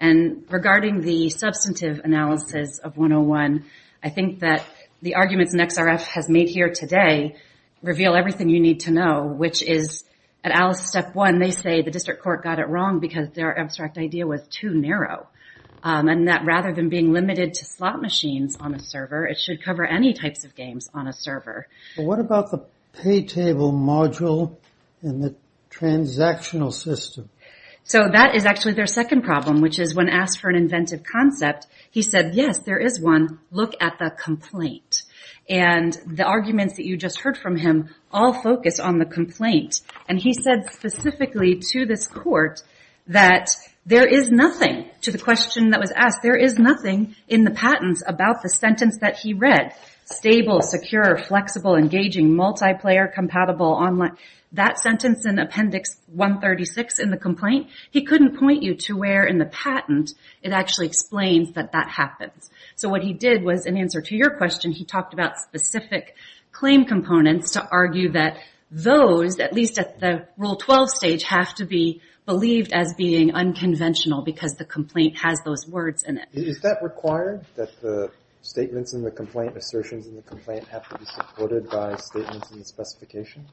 And 0.00 0.46
regarding 0.48 1.02
the 1.02 1.28
substantive 1.28 2.00
analysis 2.02 2.78
of 2.78 2.96
101, 2.96 3.66
I 4.02 4.08
think 4.08 4.40
that 4.40 4.64
the 5.02 5.16
arguments 5.16 5.54
NXRF 5.54 6.02
has 6.02 6.28
made 6.28 6.48
here 6.48 6.70
today 6.72 7.36
reveal 7.82 8.14
everything 8.14 8.48
you 8.48 8.60
need 8.60 8.80
to 8.80 8.92
know, 8.92 9.24
which 9.26 9.62
is 9.62 10.04
at 10.44 10.52
Alice 10.52 10.86
Step 10.86 11.14
1, 11.14 11.40
they 11.40 11.50
say 11.50 11.82
the 11.82 11.90
district 11.90 12.22
court 12.22 12.42
got 12.42 12.60
it 12.60 12.68
wrong 12.68 13.00
because 13.00 13.28
their 13.30 13.56
abstract 13.58 13.98
idea 13.98 14.26
was 14.26 14.40
too 14.48 14.70
narrow, 14.70 15.26
um, 15.82 16.08
and 16.08 16.28
that 16.28 16.44
rather 16.44 16.72
than 16.72 16.88
being 16.88 17.12
limited 17.12 17.54
to 17.54 17.64
slot 17.64 18.00
machines 18.00 18.56
on 18.56 18.74
a 18.74 18.80
server, 18.80 19.26
it 19.26 19.38
should 19.38 19.62
cover 19.62 19.84
any 19.84 20.14
types 20.14 20.44
of 20.44 20.54
games 20.54 20.88
on 20.94 21.08
a 21.08 21.12
server. 21.12 21.66
What 21.96 22.20
about 22.20 22.52
the 22.52 22.64
pay 22.92 23.22
table 23.24 23.72
module 23.72 24.56
in 25.02 25.20
the 25.20 25.34
transactional 25.70 26.72
system? 26.72 27.28
So 27.84 28.08
that 28.10 28.34
is 28.34 28.46
actually 28.46 28.74
their 28.74 28.86
second 28.86 29.22
problem, 29.22 29.60
which 29.60 29.78
is 29.78 29.94
when 29.94 30.08
asked 30.08 30.40
for 30.40 30.48
an 30.48 30.56
inventive 30.56 31.02
concept, 31.02 31.66
he 31.90 32.02
said, 32.02 32.34
yes, 32.34 32.60
there 32.60 32.78
is 32.78 33.00
one. 33.00 33.40
Look 33.50 33.74
at 33.80 33.98
the 33.98 34.10
complaint. 34.10 35.02
And 35.48 35.92
the 36.06 36.24
arguments 36.24 36.76
that 36.76 36.86
you 36.86 36.96
just 36.96 37.20
heard 37.20 37.36
from 37.36 37.56
him 37.56 37.90
all 38.12 38.32
focus 38.32 38.78
on 38.78 38.98
the 38.98 39.04
complaint. 39.04 39.80
And 40.08 40.18
he 40.18 40.32
said 40.32 40.70
specifically 40.72 41.60
to 41.72 41.84
this 41.84 42.06
court 42.06 42.62
that 43.08 43.50
there 43.84 44.06
is 44.06 44.30
nothing, 44.30 44.88
to 45.00 45.10
the 45.10 45.18
question 45.18 45.70
that 45.70 45.80
was 45.80 45.90
asked, 45.90 46.20
there 46.22 46.36
is 46.36 46.58
nothing 46.58 47.16
in 47.26 47.42
the 47.42 47.50
patents 47.50 48.02
about 48.06 48.42
the 48.42 48.48
sentence 48.48 48.98
that 49.00 49.18
he 49.18 49.34
read. 49.34 49.74
Stable, 50.04 50.60
secure, 50.62 51.18
flexible, 51.18 51.74
engaging, 51.74 52.30
multiplayer, 52.30 53.12
compatible, 53.12 53.66
online. 53.66 54.16
That 54.52 54.78
sentence 54.78 55.24
in 55.24 55.38
Appendix 55.38 55.96
136 56.08 56.98
in 56.98 57.10
the 57.10 57.16
complaint, 57.16 57.68
he 57.90 58.04
couldn't 58.04 58.38
point 58.38 58.62
you 58.62 58.74
to 58.74 58.96
where 58.96 59.24
in 59.24 59.38
the 59.38 59.46
patent 59.46 60.12
it 60.42 60.52
actually 60.52 60.86
explains 60.86 61.52
that 61.52 61.72
that 61.72 61.88
happens. 61.88 62.50
So 62.76 62.88
what 62.88 63.02
he 63.02 63.12
did 63.12 63.42
was, 63.42 63.66
in 63.66 63.76
answer 63.76 64.00
to 64.02 64.14
your 64.14 64.36
question, 64.36 64.72
he 64.72 64.84
talked 64.84 65.14
about 65.14 65.38
specific 65.38 66.16
claim 66.52 66.84
components 66.84 67.52
to 67.52 67.66
argue 67.70 68.12
that 68.12 68.38
those, 68.70 69.38
at 69.38 69.52
least 69.52 69.78
at 69.78 70.00
the 70.00 70.26
Rule 70.36 70.56
12 70.56 70.90
stage, 70.90 71.24
have 71.24 71.54
to 71.56 71.64
be 71.64 72.02
believed 72.26 72.72
as 72.72 72.94
being 72.94 73.34
unconventional 73.34 74.22
because 74.22 74.54
the 74.54 74.64
complaint 74.64 75.18
has 75.18 75.40
those 75.44 75.66
words 75.66 76.02
in 76.02 76.18
it. 76.18 76.28
Is 76.32 76.60
that 76.60 76.82
required, 76.82 77.44
that 77.56 77.68
the 77.80 78.10
statements 78.42 78.92
in 78.92 79.02
the 79.02 79.10
complaint, 79.10 79.56
assertions 79.56 80.06
in 80.06 80.16
the 80.16 80.22
complaint, 80.22 80.66
have 80.68 80.88
to 80.88 80.98
be 80.98 81.04
supported 81.04 81.70
by 81.70 81.96
statements 81.96 82.50
in 82.50 82.58
the 82.58 82.64
specification? 82.64 83.46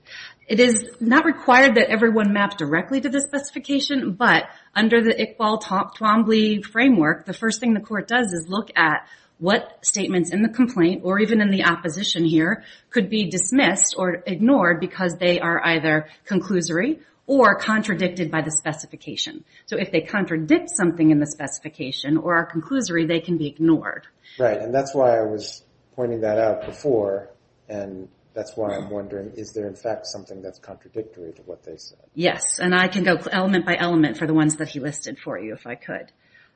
It 0.48 0.60
is 0.60 0.90
not 1.00 1.26
required 1.26 1.76
that 1.76 1.90
everyone 1.90 2.34
map 2.34 2.58
directly 2.58 3.00
to 3.02 3.10
the 3.10 3.22
specification, 3.22 4.14
but 4.14 4.46
under 4.76 5.02
the 5.02 5.14
Iqbal-Twombly 5.14 6.66
framework, 6.66 7.26
the 7.26 7.34
first 7.34 7.60
thing 7.60 7.74
the 7.74 7.80
court 7.80 8.08
does 8.08 8.34
is 8.34 8.48
look 8.50 8.72
at 8.76 9.08
what 9.38 9.86
statements 9.86 10.32
in 10.32 10.42
the 10.42 10.50
complaint, 10.50 11.02
or 11.06 11.20
even 11.20 11.40
in 11.40 11.50
the 11.50 11.64
opposition 11.64 12.26
here, 12.26 12.64
could 12.90 13.10
be 13.10 13.30
dismissed 13.30 13.96
or 13.98 14.22
ignored 14.26 14.82
because 14.82 15.16
they 15.18 15.40
are 15.40 15.66
either 15.66 16.10
conclusory 16.28 17.00
or 17.30 17.54
contradicted 17.54 18.32
by 18.32 18.42
the 18.42 18.50
specification. 18.50 19.46
So 19.68 19.78
if 19.78 19.92
they 19.92 20.02
contradict 20.02 20.72
something 20.72 21.12
in 21.12 21.20
the 21.20 21.28
specification 21.28 22.18
or 22.18 22.34
are 22.34 22.52
conclusory, 22.52 23.08
they 23.08 23.20
can 23.20 23.38
be 23.38 23.46
ignored. 23.46 24.08
Right, 24.40 24.60
and 24.60 24.74
that's 24.74 24.96
why 24.96 25.16
I 25.16 25.22
was 25.22 25.64
pointing 25.96 26.22
that 26.22 26.40
out 26.40 26.66
before, 26.66 27.30
and 27.68 28.10
that's 28.34 28.58
why 28.58 28.76
I'm 28.76 28.90
wondering, 28.90 29.34
is 29.36 29.54
there 29.54 29.68
in 29.68 29.76
fact 29.76 30.08
something 30.08 30.42
that's 30.42 30.58
contradictory 30.58 31.34
to 31.34 31.44
what 31.44 31.64
they 31.64 31.78
said? 31.78 32.00
Yes, 32.16 32.58
and 32.58 32.74
I 32.74 32.88
can 32.88 33.04
go 33.04 33.18
element 33.32 33.64
by 33.64 33.78
element 33.78 34.18
for 34.18 34.26
the 34.26 34.34
ones 34.34 34.56
that 34.56 34.70
he 34.70 34.80
listed 34.80 35.20
for 35.20 35.38
you, 35.38 35.54
if 35.54 35.68
I 35.68 35.76
could. 35.76 36.12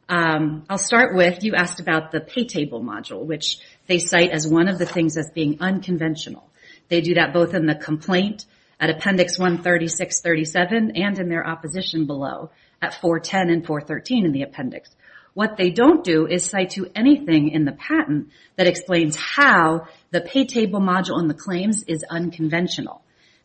Um, 0.09 0.65
I'll 0.71 0.79
start 0.79 1.15
with, 1.15 1.43
you 1.43 1.53
asked 1.53 1.81
about 1.81 2.11
the 2.11 2.19
pay 2.19 2.45
table 2.45 2.81
module, 2.81 3.23
which 3.23 3.59
they 3.85 3.99
cite 3.99 4.31
as 4.31 4.47
one 4.47 4.67
of 4.67 4.79
the 4.79 4.87
things 4.87 5.17
as 5.17 5.29
being 5.35 5.57
unconventional. 5.59 6.49
They 6.89 7.01
do 7.01 7.13
that 7.13 7.31
both 7.31 7.53
in 7.53 7.67
the 7.67 7.75
complaint 7.75 8.45
at 8.83 8.89
Appendix 8.89 9.37
136-37 9.37 10.99
and 10.99 11.17
in 11.17 11.29
their 11.29 11.47
opposition 11.47 12.05
below 12.05 12.51
at 12.81 12.93
410 12.95 13.49
and 13.49 13.65
413 13.65 14.25
in 14.25 14.33
the 14.33 14.41
appendix. 14.41 14.93
What 15.33 15.55
they 15.55 15.69
don't 15.69 16.03
do 16.03 16.27
is 16.27 16.49
cite 16.49 16.71
to 16.71 16.91
anything 16.93 17.51
in 17.51 17.63
the 17.63 17.71
patent 17.71 18.31
that 18.57 18.67
explains 18.67 19.15
how 19.15 19.87
the 20.11 20.19
pay 20.19 20.43
table 20.43 20.81
module 20.81 21.17
in 21.21 21.29
the 21.29 21.33
claims 21.33 21.85
is 21.87 22.03
unconventional. 22.09 23.01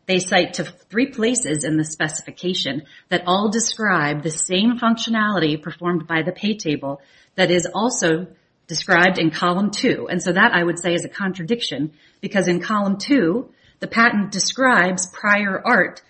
They 0.07 0.19
cite 0.19 0.55
to 0.55 0.65
three 0.65 1.05
places 1.05 1.63
in 1.63 1.77
the 1.77 1.85
specification 1.85 2.83
that 3.07 3.23
all 3.25 3.49
describe 3.49 4.23
the 4.23 4.31
same 4.31 4.77
functionality 4.77 5.61
performed 5.61 6.05
by 6.05 6.21
the 6.21 6.33
pay 6.33 6.57
table 6.57 7.01
that 7.35 7.49
is 7.49 7.65
also 7.73 8.27
described 8.67 9.17
in 9.17 9.31
Column 9.31 9.71
2. 9.71 10.09
And 10.11 10.21
so 10.21 10.33
that, 10.33 10.51
I 10.51 10.65
would 10.65 10.79
say, 10.79 10.93
is 10.95 11.05
a 11.05 11.09
contradiction, 11.09 11.93
because 12.19 12.49
in 12.49 12.59
Column 12.59 12.97
2, 12.97 13.49
the 13.79 13.87
patent 13.87 14.31
describes 14.31 15.07
prior 15.07 15.61
art 15.63 16.01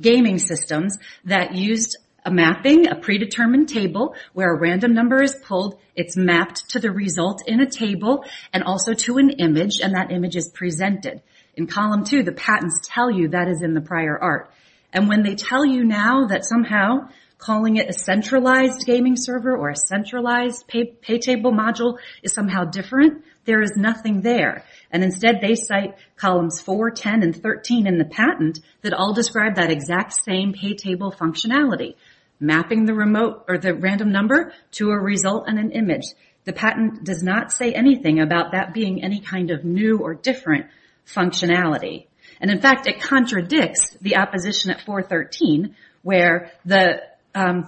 gaming 0.00 0.38
systems 0.38 0.98
that 1.24 1.54
used 1.54 1.96
a 2.24 2.30
mapping, 2.30 2.88
a 2.88 2.96
predetermined 2.96 3.68
table, 3.68 4.14
where 4.32 4.52
a 4.52 4.58
random 4.58 4.92
number 4.94 5.22
is 5.22 5.36
pulled, 5.44 5.78
it's 5.94 6.16
mapped 6.16 6.70
to 6.70 6.80
the 6.80 6.90
result 6.90 7.42
in 7.46 7.60
a 7.60 7.70
table, 7.70 8.24
and 8.52 8.64
also 8.64 8.94
to 8.94 9.18
an 9.18 9.30
image, 9.30 9.78
and 9.80 9.94
that 9.94 10.10
image 10.10 10.34
is 10.34 10.50
presented. 10.52 11.22
In 11.54 11.68
Column 11.68 12.04
2, 12.04 12.24
the 12.24 12.32
patents 12.32 12.80
tell 12.82 13.10
you 13.10 13.28
that 13.28 13.48
is 13.48 13.62
in 13.62 13.74
the 13.74 13.80
prior 13.80 14.18
art. 14.18 14.50
And 14.92 15.08
when 15.08 15.22
they 15.22 15.36
tell 15.36 15.64
you 15.64 15.84
now 15.84 16.26
that 16.26 16.44
somehow 16.44 17.08
calling 17.38 17.76
it 17.76 17.88
a 17.88 17.92
centralized 17.92 18.84
gaming 18.86 19.14
server 19.16 19.56
or 19.56 19.70
a 19.70 19.76
centralized 19.76 20.66
pay 20.66 21.18
table 21.18 21.52
module 21.52 21.98
is 22.22 22.32
somehow 22.32 22.64
different, 22.64 23.24
there 23.44 23.62
is 23.62 23.72
nothing 23.76 24.22
there. 24.22 24.64
And 24.96 25.04
instead, 25.04 25.42
they 25.42 25.56
cite 25.56 25.94
Columns 26.16 26.62
4, 26.62 26.90
10, 26.90 27.22
and 27.22 27.36
13 27.36 27.86
in 27.86 27.98
the 27.98 28.06
patent 28.06 28.60
that 28.80 28.94
all 28.94 29.12
describe 29.12 29.56
that 29.56 29.70
exact 29.70 30.14
same 30.14 30.54
pay 30.54 30.74
table 30.74 31.12
functionality, 31.12 31.96
mapping 32.40 32.86
the 32.86 32.94
remote 32.94 33.44
or 33.46 33.58
the 33.58 33.74
random 33.74 34.10
number 34.10 34.54
to 34.70 34.88
a 34.88 34.98
result 34.98 35.48
and 35.48 35.58
an 35.58 35.72
image. 35.72 36.04
The 36.44 36.54
patent 36.54 37.04
does 37.04 37.22
not 37.22 37.52
say 37.52 37.74
anything 37.74 38.20
about 38.20 38.52
that 38.52 38.72
being 38.72 39.04
any 39.04 39.20
kind 39.20 39.50
of 39.50 39.66
new 39.66 39.98
or 39.98 40.14
different 40.14 40.64
functionality. 41.06 42.06
And 42.40 42.50
in 42.50 42.62
fact, 42.62 42.86
it 42.86 42.98
contradicts 42.98 43.98
the 44.00 44.16
opposition 44.16 44.70
at 44.70 44.80
413, 44.80 45.76
where 46.04 46.52
the 46.64 47.02
um, 47.34 47.66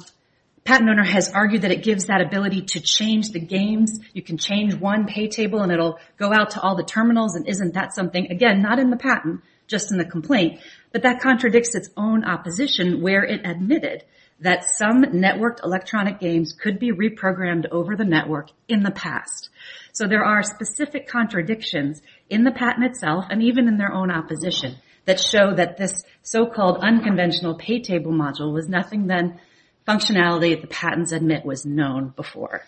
patent 0.65 0.91
owner 0.91 1.05
has 1.05 1.31
argued 1.31 1.63
that 1.63 1.71
it 1.71 1.83
gives 1.83 2.07
that 2.07 2.21
ability 2.21 2.63
to 2.63 2.81
change 2.81 3.31
the 3.31 3.41
games. 3.41 3.99
You 4.13 4.23
can 4.23 4.39
change 4.39 4.75
one 4.75 5.07
pay 5.07 5.29
table 5.29 5.63
and 5.63 5.73
it'll 5.73 5.99
go 6.19 6.33
out 6.33 6.51
to 6.51 6.61
all 6.61 6.77
the 6.77 6.85
terminals, 6.85 7.35
and 7.37 7.49
isn't 7.49 7.75
that 7.75 7.95
something, 7.95 8.31
again, 8.31 8.63
not 8.63 8.79
in 8.79 8.91
the 8.91 8.97
patent, 8.97 9.43
just 9.67 9.93
in 9.93 9.99
the 9.99 10.05
complaint, 10.05 10.61
but 10.93 11.03
that 11.03 11.21
contradicts 11.21 11.75
its 11.75 11.91
own 11.97 12.25
opposition, 12.25 13.03
where 13.03 13.23
it 13.23 13.43
admitted 13.45 14.05
that 14.41 14.65
some 14.65 15.03
networked 15.03 15.65
electronic 15.65 16.21
games 16.21 16.53
could 16.53 16.79
be 16.79 16.93
reprogrammed 16.93 17.67
over 17.71 17.97
the 17.97 18.05
network 18.05 18.51
in 18.69 18.83
the 18.83 18.91
past. 18.91 19.51
So 19.93 20.07
there 20.07 20.25
are 20.25 20.43
specific 20.43 21.09
contradictions 21.09 22.01
in 22.31 22.45
the 22.45 22.53
patent 22.53 22.87
itself, 22.87 23.27
and 23.31 23.43
even 23.43 23.67
in 23.67 23.79
their 23.79 23.93
own 23.93 24.11
opposition, 24.11 24.77
that 25.07 25.19
show 25.19 25.55
that 25.55 25.77
this 25.77 26.05
so-called 26.23 26.79
unconventional 26.83 27.57
pay 27.57 27.81
table 27.81 28.13
module 28.13 28.53
was 28.53 28.69
nothing 28.69 29.07
than 29.07 29.41
functionality 29.89 30.61
the 30.61 30.67
patents 30.67 31.13
admit 31.13 31.47
was 31.47 31.65
known 31.65 32.13
before. 32.15 32.63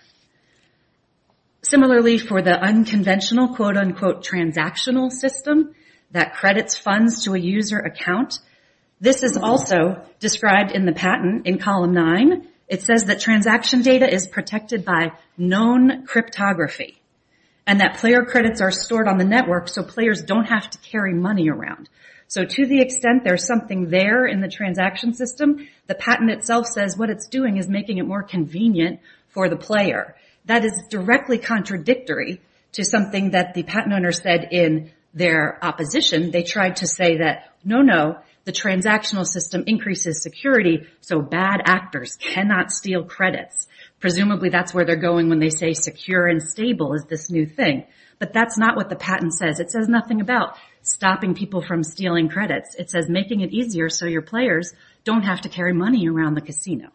Similarly, 1.63 2.17
for 2.17 2.41
the 2.41 2.59
unconventional 2.59 3.55
quote-unquote 3.55 4.25
transactional 4.25 5.11
system 5.13 5.75
that 6.13 6.35
credits 6.35 6.79
funds 6.79 7.25
to 7.25 7.35
a 7.35 7.39
user 7.39 7.79
account, 7.79 8.39
this 9.01 9.23
is 9.23 9.37
also 9.37 10.03
described 10.19 10.73
in 10.73 10.87
the 10.87 10.93
patent 10.93 11.47
in 11.47 11.59
Column 11.59 11.93
9. 11.93 12.47
It 12.69 12.83
says 12.83 13.05
that 13.05 13.21
transaction 13.21 13.83
data 13.83 14.11
is 14.11 14.27
protected 14.27 14.85
by 14.85 15.13
known 15.37 16.07
cryptography, 16.07 17.01
and 17.67 17.81
that 17.81 17.99
player 17.99 18.25
credits 18.25 18.61
are 18.63 18.71
stored 18.71 19.09
on 19.09 19.19
the 19.19 19.25
network 19.25 19.69
so 19.69 19.83
players 19.83 20.23
don't 20.23 20.47
have 20.47 20.71
to 20.71 20.79
carry 20.79 21.13
money 21.13 21.51
around. 21.51 21.91
So 22.31 22.45
to 22.45 22.65
the 22.65 22.81
extent 22.81 23.25
there's 23.25 23.45
something 23.45 23.91
there 23.91 24.25
in 24.25 24.41
the 24.41 24.47
transaction 24.47 25.15
system, 25.15 25.67
the 25.89 25.97
patent 25.97 26.31
itself 26.31 26.69
says 26.69 26.97
what 26.97 27.11
it's 27.11 27.27
doing 27.27 27.57
is 27.57 27.69
making 27.69 27.99
it 27.99 28.07
more 28.07 28.23
convenient 28.23 29.01
for 29.31 29.49
the 29.49 29.57
player. 29.57 30.15
That 30.45 30.65
is 30.65 30.85
directly 30.89 31.39
contradictory 31.39 32.41
to 32.75 32.85
something 32.85 33.33
that 33.33 33.55
the 33.55 33.65
patent 33.65 33.95
owner 33.95 34.13
said 34.13 34.47
in 34.53 34.93
their 35.13 35.59
opposition. 35.61 36.31
They 36.31 36.45
tried 36.45 36.77
to 36.77 36.87
say 36.87 37.17
that, 37.17 37.53
no, 37.65 37.83
no, 37.83 38.21
the 38.45 38.53
transactional 38.53 39.27
system 39.27 39.65
increases 39.67 40.23
security 40.23 40.87
so 41.01 41.21
bad 41.21 41.63
actors 41.65 42.15
cannot 42.15 42.71
steal 42.71 43.03
credits. 43.03 43.67
Presumably 43.99 44.51
that's 44.51 44.73
where 44.73 44.85
they're 44.85 44.95
going 44.95 45.31
when 45.31 45.41
they 45.41 45.51
say 45.51 45.73
secure 45.73 46.29
and 46.29 46.41
stable 46.41 46.95
is 46.95 47.05
this 47.07 47.29
new 47.29 47.45
thing. 47.45 47.87
But 48.21 48.33
that's 48.33 48.57
not 48.57 48.77
what 48.77 48.89
the 48.89 48.95
patent 48.95 49.35
says. 49.35 49.59
It 49.59 49.73
says 49.73 49.89
nothing 49.89 50.21
about 50.21 50.57
stopping 50.93 51.35
people 51.35 51.63
from 51.63 51.83
stealing 51.83 52.29
credits. 52.29 52.75
It 52.75 52.91
says 52.91 53.09
making 53.09 53.41
it 53.41 53.53
easier 53.53 53.89
so 53.89 54.07
your 54.07 54.23
players 54.23 54.73
don't 55.05 55.23
have 55.23 55.43
to 55.43 55.49
carry 55.49 55.73
money 55.73 56.09
around 56.09 56.35
the 56.35 56.41
casino. 56.41 56.89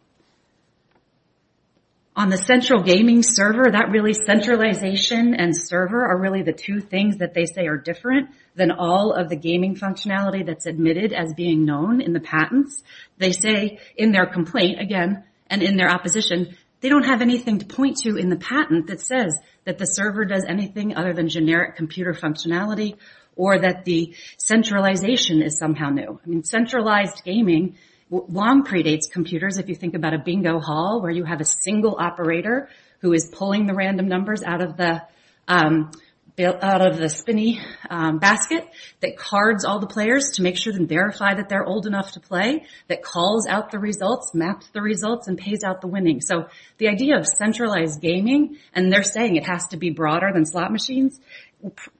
On 2.16 2.30
the 2.30 2.38
central 2.38 2.82
gaming 2.82 3.22
server, 3.22 3.70
that 3.70 3.90
really 3.90 4.14
centralization 4.14 5.34
and 5.34 5.54
server 5.54 6.06
are 6.06 6.18
really 6.18 6.42
the 6.42 6.52
two 6.52 6.80
things 6.80 7.18
that 7.18 7.34
they 7.34 7.44
say 7.44 7.66
are 7.66 7.76
different 7.76 8.30
than 8.54 8.70
all 8.70 9.12
of 9.12 9.28
the 9.28 9.36
gaming 9.36 9.76
functionality 9.76 10.44
that's 10.44 10.64
admitted 10.64 11.12
as 11.12 11.34
being 11.34 11.66
known 11.66 12.00
in 12.00 12.14
the 12.14 12.20
patents. 12.20 12.82
They 13.18 13.32
say 13.32 13.80
in 13.96 14.12
their 14.12 14.24
complaint, 14.24 14.80
again, 14.80 15.24
and 15.48 15.62
in 15.62 15.76
their 15.76 15.90
opposition, 15.90 16.56
they 16.80 16.88
don't 16.88 17.04
have 17.04 17.20
anything 17.20 17.58
to 17.58 17.66
point 17.66 17.98
to 17.98 18.16
in 18.16 18.30
the 18.30 18.36
patent 18.36 18.86
that 18.86 19.00
says 19.00 19.38
that 19.64 19.76
the 19.76 19.84
server 19.84 20.24
does 20.24 20.46
anything 20.48 20.96
other 20.96 21.12
than 21.12 21.28
generic 21.28 21.76
computer 21.76 22.14
functionality 22.14 22.96
or 23.36 23.58
that 23.58 23.84
the 23.84 24.14
centralization 24.38 25.42
is 25.42 25.58
somehow 25.58 25.90
new. 25.90 26.18
I 26.24 26.28
mean, 26.28 26.42
centralized 26.42 27.22
gaming 27.24 27.76
long 28.10 28.64
predates 28.64 29.10
computers. 29.10 29.58
If 29.58 29.68
you 29.68 29.74
think 29.74 29.94
about 29.94 30.14
a 30.14 30.18
bingo 30.18 30.58
hall 30.58 31.00
where 31.02 31.10
you 31.10 31.24
have 31.24 31.40
a 31.40 31.44
single 31.44 31.96
operator 31.98 32.68
who 33.00 33.12
is 33.12 33.28
pulling 33.32 33.66
the 33.66 33.74
random 33.74 34.08
numbers 34.08 34.42
out 34.42 34.62
of 34.62 34.76
the 34.76 35.02
um 35.48 35.90
out 36.38 36.86
of 36.86 36.98
the 36.98 37.08
spinny 37.08 37.60
basket 37.88 38.68
that 39.00 39.16
cards 39.16 39.64
all 39.64 39.78
the 39.78 39.86
players 39.86 40.32
to 40.34 40.42
make 40.42 40.56
sure 40.56 40.74
and 40.74 40.86
verify 40.86 41.34
that 41.34 41.48
they're 41.48 41.64
old 41.64 41.86
enough 41.86 42.12
to 42.12 42.20
play, 42.20 42.66
that 42.88 43.02
calls 43.02 43.46
out 43.46 43.70
the 43.70 43.78
results, 43.78 44.34
maps 44.34 44.68
the 44.74 44.82
results, 44.82 45.28
and 45.28 45.38
pays 45.38 45.64
out 45.64 45.80
the 45.80 45.86
winning. 45.86 46.20
So 46.20 46.48
the 46.76 46.88
idea 46.88 47.16
of 47.16 47.26
centralized 47.26 48.02
gaming, 48.02 48.58
and 48.74 48.92
they're 48.92 49.02
saying 49.02 49.36
it 49.36 49.46
has 49.46 49.68
to 49.68 49.78
be 49.78 49.88
broader 49.88 50.30
than 50.30 50.44
slot 50.44 50.72
machines, 50.72 51.18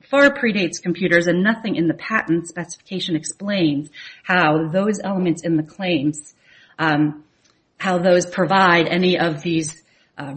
far 0.02 0.31
predates 0.31 0.81
computers 0.83 1.26
and 1.26 1.42
nothing 1.42 1.76
in 1.76 1.88
the 1.88 1.94
patent 1.94 2.48
specification 2.48 3.16
explains 3.16 3.90
how 4.22 4.68
those 4.68 5.00
elements 5.02 5.42
in 5.42 5.57
the 5.57 5.62
claims, 5.62 6.35
um, 6.79 7.24
how 7.79 7.98
those 7.98 8.26
provide 8.26 8.87
any 8.88 9.18
of 9.18 9.42
these 9.42 9.83
uh, 10.18 10.35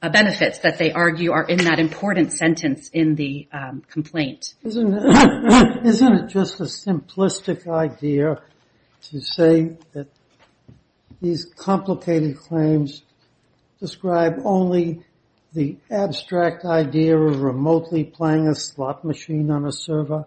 benefits 0.00 0.60
that 0.60 0.78
they 0.78 0.92
argue 0.92 1.32
are 1.32 1.44
in 1.44 1.58
that 1.64 1.78
important 1.78 2.32
sentence 2.32 2.88
in 2.92 3.14
the 3.14 3.48
um, 3.52 3.82
complaint. 3.90 4.54
Isn't 4.64 4.94
it 4.94 6.28
just 6.28 6.60
a 6.60 6.64
simplistic 6.64 7.68
idea 7.68 8.40
to 9.10 9.20
say 9.20 9.76
that 9.92 10.08
these 11.20 11.46
complicated 11.56 12.38
claims 12.38 13.02
describe 13.80 14.40
only 14.44 15.04
the 15.52 15.76
abstract 15.90 16.64
idea 16.64 17.16
of 17.16 17.40
remotely 17.40 18.04
playing 18.04 18.48
a 18.48 18.54
slot 18.54 19.04
machine 19.04 19.50
on 19.50 19.64
a 19.64 19.72
server? 19.72 20.26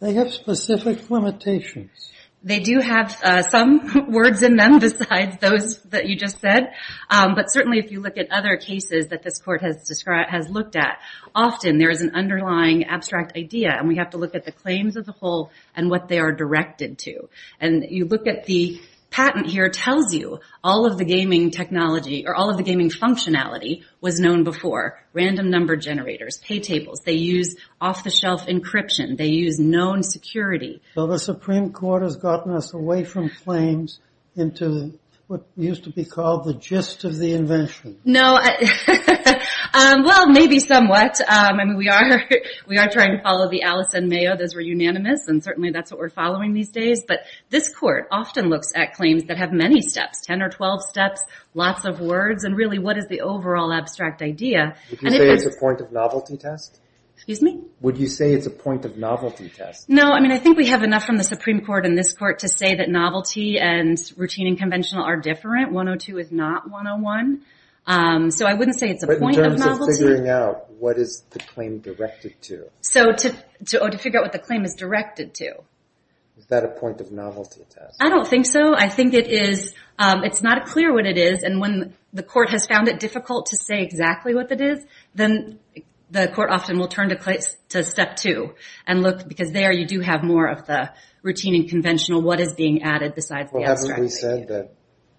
They 0.00 0.14
have 0.14 0.32
specific 0.32 1.10
limitations. 1.10 2.10
They 2.42 2.60
do 2.60 2.80
have 2.80 3.20
uh, 3.22 3.42
some 3.42 4.06
words 4.12 4.42
in 4.42 4.56
them 4.56 4.78
besides 4.80 5.36
those 5.38 5.82
that 5.90 6.06
you 6.06 6.16
just 6.16 6.40
said. 6.40 6.72
Um, 7.10 7.34
but 7.34 7.50
certainly 7.50 7.78
if 7.78 7.90
you 7.90 8.00
look 8.00 8.16
at 8.16 8.30
other 8.30 8.56
cases 8.56 9.08
that 9.08 9.22
this 9.22 9.38
court 9.38 9.62
has 9.62 9.84
described 9.86 10.30
has 10.30 10.48
looked 10.48 10.76
at, 10.76 11.00
often 11.34 11.78
there 11.78 11.90
is 11.90 12.00
an 12.00 12.12
underlying 12.14 12.84
abstract 12.84 13.36
idea 13.36 13.76
and 13.76 13.88
we 13.88 13.96
have 13.96 14.10
to 14.10 14.16
look 14.16 14.34
at 14.34 14.44
the 14.44 14.52
claims 14.52 14.96
as 14.96 15.06
a 15.08 15.12
whole 15.12 15.50
and 15.76 15.90
what 15.90 16.08
they 16.08 16.18
are 16.18 16.32
directed 16.32 16.98
to. 17.00 17.28
And 17.60 17.84
you 17.90 18.06
look 18.06 18.26
at 18.26 18.46
the 18.46 18.80
patent 19.10 19.46
here 19.46 19.68
tells 19.68 20.14
you 20.14 20.40
all 20.62 20.86
of 20.86 20.96
the 20.96 21.04
gaming 21.04 21.50
technology 21.50 22.26
or 22.26 22.34
all 22.34 22.50
of 22.50 22.56
the 22.56 22.62
gaming 22.62 22.90
functionality 22.90 23.82
was 24.00 24.20
known 24.20 24.44
before. 24.44 25.00
Random 25.12 25.50
number 25.50 25.76
generators, 25.76 26.38
pay 26.38 26.60
tables, 26.60 27.00
they 27.04 27.14
use 27.14 27.56
off-the-shelf 27.80 28.46
encryption, 28.46 29.16
they 29.16 29.26
use 29.26 29.58
known 29.58 30.02
security. 30.02 30.80
So 30.94 31.06
the 31.06 31.18
Supreme 31.18 31.72
Court 31.72 32.02
has 32.02 32.16
gotten 32.16 32.52
us 32.52 32.72
away 32.72 33.04
from 33.04 33.30
claims 33.30 34.00
into 34.36 34.98
what 35.30 35.46
used 35.56 35.84
to 35.84 35.90
be 35.90 36.04
called 36.04 36.42
the 36.42 36.54
gist 36.54 37.04
of 37.04 37.16
the 37.16 37.34
invention. 37.34 38.00
No, 38.04 38.34
um, 39.74 40.02
well 40.02 40.28
maybe 40.28 40.58
somewhat. 40.58 41.20
Um, 41.20 41.60
I 41.60 41.64
mean 41.64 41.76
we 41.76 41.88
are 41.88 42.20
we 42.66 42.78
are 42.78 42.88
trying 42.88 43.16
to 43.16 43.22
follow 43.22 43.48
the 43.48 43.62
Alice 43.62 43.94
and 43.94 44.08
Mayo, 44.08 44.36
those 44.36 44.56
were 44.56 44.60
unanimous 44.60 45.28
and 45.28 45.42
certainly 45.44 45.70
that's 45.70 45.92
what 45.92 46.00
we're 46.00 46.08
following 46.08 46.52
these 46.52 46.70
days. 46.70 47.04
But 47.06 47.20
this 47.48 47.72
court 47.72 48.08
often 48.10 48.48
looks 48.48 48.72
at 48.74 48.94
claims 48.94 49.22
that 49.28 49.38
have 49.38 49.52
many 49.52 49.82
steps, 49.82 50.20
10 50.22 50.42
or 50.42 50.48
12 50.48 50.82
steps, 50.82 51.22
lots 51.54 51.84
of 51.84 52.00
words, 52.00 52.42
and 52.42 52.56
really 52.56 52.80
what 52.80 52.98
is 52.98 53.06
the 53.06 53.20
overall 53.20 53.72
abstract 53.72 54.22
idea. 54.22 54.74
Would 54.90 55.00
you 55.00 55.10
say 55.10 55.30
it's 55.30 55.46
a 55.46 55.60
point 55.60 55.80
of 55.80 55.92
novelty 55.92 56.38
test? 56.38 56.80
Excuse 57.20 57.42
me? 57.42 57.60
Would 57.82 57.98
you 57.98 58.06
say 58.06 58.32
it's 58.32 58.46
a 58.46 58.50
point 58.50 58.86
of 58.86 58.96
novelty 58.96 59.50
test? 59.50 59.90
No, 59.90 60.04
I 60.04 60.20
mean 60.20 60.32
I 60.32 60.38
think 60.38 60.56
we 60.56 60.68
have 60.68 60.82
enough 60.82 61.04
from 61.04 61.18
the 61.18 61.22
Supreme 61.22 61.60
Court 61.60 61.84
and 61.84 61.96
this 61.96 62.14
court 62.14 62.38
to 62.38 62.48
say 62.48 62.76
that 62.76 62.88
novelty 62.88 63.58
and 63.58 63.98
routine 64.16 64.46
and 64.46 64.58
conventional 64.58 65.04
are 65.04 65.18
different. 65.18 65.70
102 65.70 66.18
is 66.18 66.32
not 66.32 66.70
101. 66.70 67.42
Um, 67.86 68.30
so 68.30 68.46
I 68.46 68.54
wouldn't 68.54 68.78
say 68.78 68.88
it's 68.88 69.02
a 69.02 69.06
point 69.06 69.36
of 69.36 69.58
novelty. 69.58 69.58
But 69.58 69.70
in 69.70 69.76
terms 69.76 69.80
of 69.80 69.98
figuring 69.98 70.28
out 70.30 70.70
what 70.78 70.96
is 70.96 71.22
the 71.28 71.40
claim 71.40 71.80
directed 71.80 72.40
to? 72.44 72.70
So 72.80 73.10
oh, 73.10 73.88
to 73.90 73.98
figure 73.98 74.20
out 74.20 74.24
what 74.24 74.32
the 74.32 74.38
claim 74.38 74.64
is 74.64 74.74
directed 74.74 75.34
to. 75.34 75.56
Is 76.38 76.46
that 76.46 76.64
a 76.64 76.68
point 76.68 77.02
of 77.02 77.12
novelty 77.12 77.66
test? 77.68 77.98
I 78.00 78.08
don't 78.08 78.26
think 78.26 78.46
so. 78.46 78.74
I 78.74 78.88
think 78.88 79.12
it 79.12 79.28
is, 79.28 79.74
um, 79.98 80.24
it's 80.24 80.42
not 80.42 80.64
clear 80.64 80.90
what 80.94 81.04
it 81.04 81.18
is 81.18 81.42
and 81.42 81.60
when 81.60 81.92
the 82.14 82.22
court 82.22 82.48
has 82.48 82.66
found 82.66 82.88
it 82.88 82.98
difficult 82.98 83.46
to 83.46 83.58
say 83.58 83.82
exactly 83.82 84.34
what 84.34 84.50
it 84.50 84.62
is, 84.62 84.82
then 85.14 85.58
the 86.10 86.28
court 86.28 86.50
often 86.50 86.78
will 86.78 86.88
turn 86.88 87.08
to 87.10 87.84
step 87.84 88.16
two 88.16 88.54
and 88.86 89.02
look 89.02 89.28
because 89.28 89.52
there 89.52 89.72
you 89.72 89.86
do 89.86 90.00
have 90.00 90.22
more 90.22 90.46
of 90.46 90.66
the 90.66 90.90
routine 91.22 91.54
and 91.54 91.68
conventional, 91.68 92.22
what 92.22 92.40
is 92.40 92.54
being 92.54 92.82
added 92.82 93.14
besides 93.14 93.50
the 93.52 93.62
abstract. 93.62 93.88
Haven't 93.88 94.04
we 94.04 94.08
said 94.08 94.48
that 94.48 94.74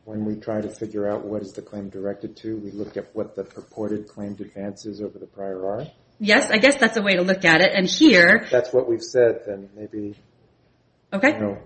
when 0.05 0.25
we 0.25 0.35
try 0.35 0.59
to 0.61 0.69
figure 0.69 1.09
out 1.09 1.23
what 1.25 1.41
is 1.41 1.53
the 1.53 1.61
claim 1.61 1.89
directed 1.89 2.35
to, 2.37 2.57
we 2.57 2.71
look 2.71 2.97
at 2.97 3.15
what 3.15 3.35
the 3.35 3.43
purported 3.43 4.07
claimed 4.07 4.41
advance 4.41 4.85
is 4.85 5.01
over 5.01 5.19
the 5.19 5.27
prior 5.27 5.65
art? 5.65 5.87
Yes, 6.19 6.51
I 6.51 6.57
guess 6.57 6.75
that's 6.75 6.97
a 6.97 7.01
way 7.01 7.15
to 7.15 7.21
look 7.21 7.45
at 7.45 7.61
it 7.61 7.71
and 7.73 7.87
here. 7.87 8.41
If 8.43 8.51
that's 8.51 8.73
what 8.73 8.87
we've 8.89 9.01
said, 9.01 9.41
then 9.45 9.69
maybe 9.75 10.15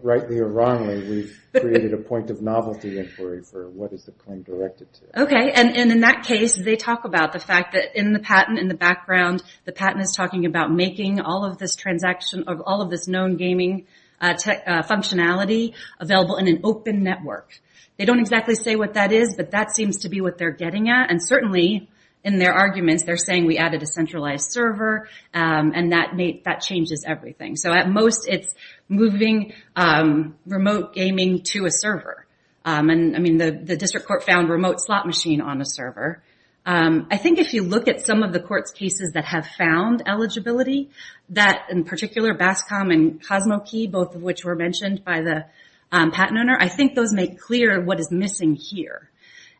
rightly 0.01 0.39
or 0.39 0.47
wrongly 0.47 1.07
we've 1.07 1.39
created 1.51 1.93
a 1.93 1.97
point 1.97 2.31
of 2.31 2.41
novelty 2.41 2.97
inquiry 2.97 3.43
for 3.43 3.69
what 3.69 3.93
is 3.93 4.05
the 4.05 4.11
claim 4.11 4.41
directed 4.41 4.91
to. 4.93 5.21
Okay, 5.21 5.51
and 5.51 5.91
in 5.91 6.01
that 6.01 6.23
case 6.23 6.55
they 6.55 6.75
talk 6.75 7.05
about 7.05 7.31
the 7.31 7.39
fact 7.39 7.73
that 7.73 7.97
in 7.97 8.11
the 8.13 8.19
patent, 8.19 8.57
in 8.57 8.67
the 8.67 8.75
background, 8.75 9.43
the 9.65 9.71
patent 9.71 10.01
is 10.01 10.11
talking 10.11 10.45
about 10.45 10.71
making 10.71 11.21
all 11.21 11.45
of 11.45 11.59
this 11.59 11.75
transaction, 11.75 12.45
of 12.47 12.61
all 12.65 12.81
of 12.81 12.89
this 12.89 13.07
known 13.07 13.37
gaming 13.37 13.85
uh, 14.19 14.33
uh, 14.45 14.81
functionality 14.83 15.73
available 15.99 16.37
in 16.37 16.47
an 16.47 16.61
open 16.63 17.03
network. 17.03 17.61
They 17.97 18.05
don't 18.05 18.19
exactly 18.19 18.55
say 18.55 18.75
what 18.75 18.95
that 18.95 19.11
is, 19.11 19.35
but 19.35 19.51
that 19.51 19.71
seems 19.71 19.99
to 19.99 20.09
be 20.09 20.21
what 20.21 20.37
they're 20.37 20.51
getting 20.51 20.89
at 20.89 21.11
and 21.11 21.21
certainly 21.21 21.89
in 22.25 22.39
their 22.39 22.53
arguments 22.53 23.03
they're 23.03 23.15
saying 23.15 23.45
we 23.45 23.57
added 23.57 23.83
a 23.83 23.85
centralized 23.85 24.51
server 24.51 25.07
um, 25.33 25.71
and 25.75 25.93
that 25.93 26.17
that 26.43 26.59
changes 26.59 27.05
everything. 27.07 27.55
So 27.55 27.71
at 27.71 27.87
most 27.87 28.27
it's 28.27 28.53
moving 28.89 29.53
um, 29.75 30.35
remote 30.45 30.93
gaming 30.93 31.43
to 31.53 31.65
a 31.65 31.71
server. 31.71 32.25
Um, 32.65 32.89
and 32.89 33.15
I 33.15 33.19
mean 33.19 33.37
the 33.37 33.77
district 33.77 34.07
court 34.07 34.23
found 34.23 34.49
remote 34.49 34.81
slot 34.81 35.05
machine 35.05 35.39
on 35.39 35.61
a 35.61 35.65
server. 35.65 36.21
I 36.67 37.17
think 37.17 37.37
if 37.37 37.53
you 37.53 37.61
look 37.61 37.87
at 37.87 38.03
some 38.03 38.23
of 38.23 38.33
the 38.33 38.39
court's 38.39 38.71
cases 38.71 39.11
that 39.13 39.25
have 39.25 39.45
found 39.45 40.01
eligibility, 40.07 40.89
that 41.29 41.67
in 41.69 41.83
particular 41.83 42.33
BASCOM 42.33 42.91
and 42.91 43.23
CosmoKey, 43.23 43.91
both 43.91 44.15
of 44.15 44.23
which 44.23 44.43
were 44.43 44.55
mentioned 44.55 45.05
by 45.05 45.21
the 45.21 45.45
patent 45.91 46.39
owner, 46.39 46.57
I 46.59 46.69
think 46.69 46.95
those 46.95 47.13
make 47.13 47.39
clear 47.39 47.79
what 47.85 47.99
is 47.99 48.11
missing 48.11 48.55
here. 48.55 49.11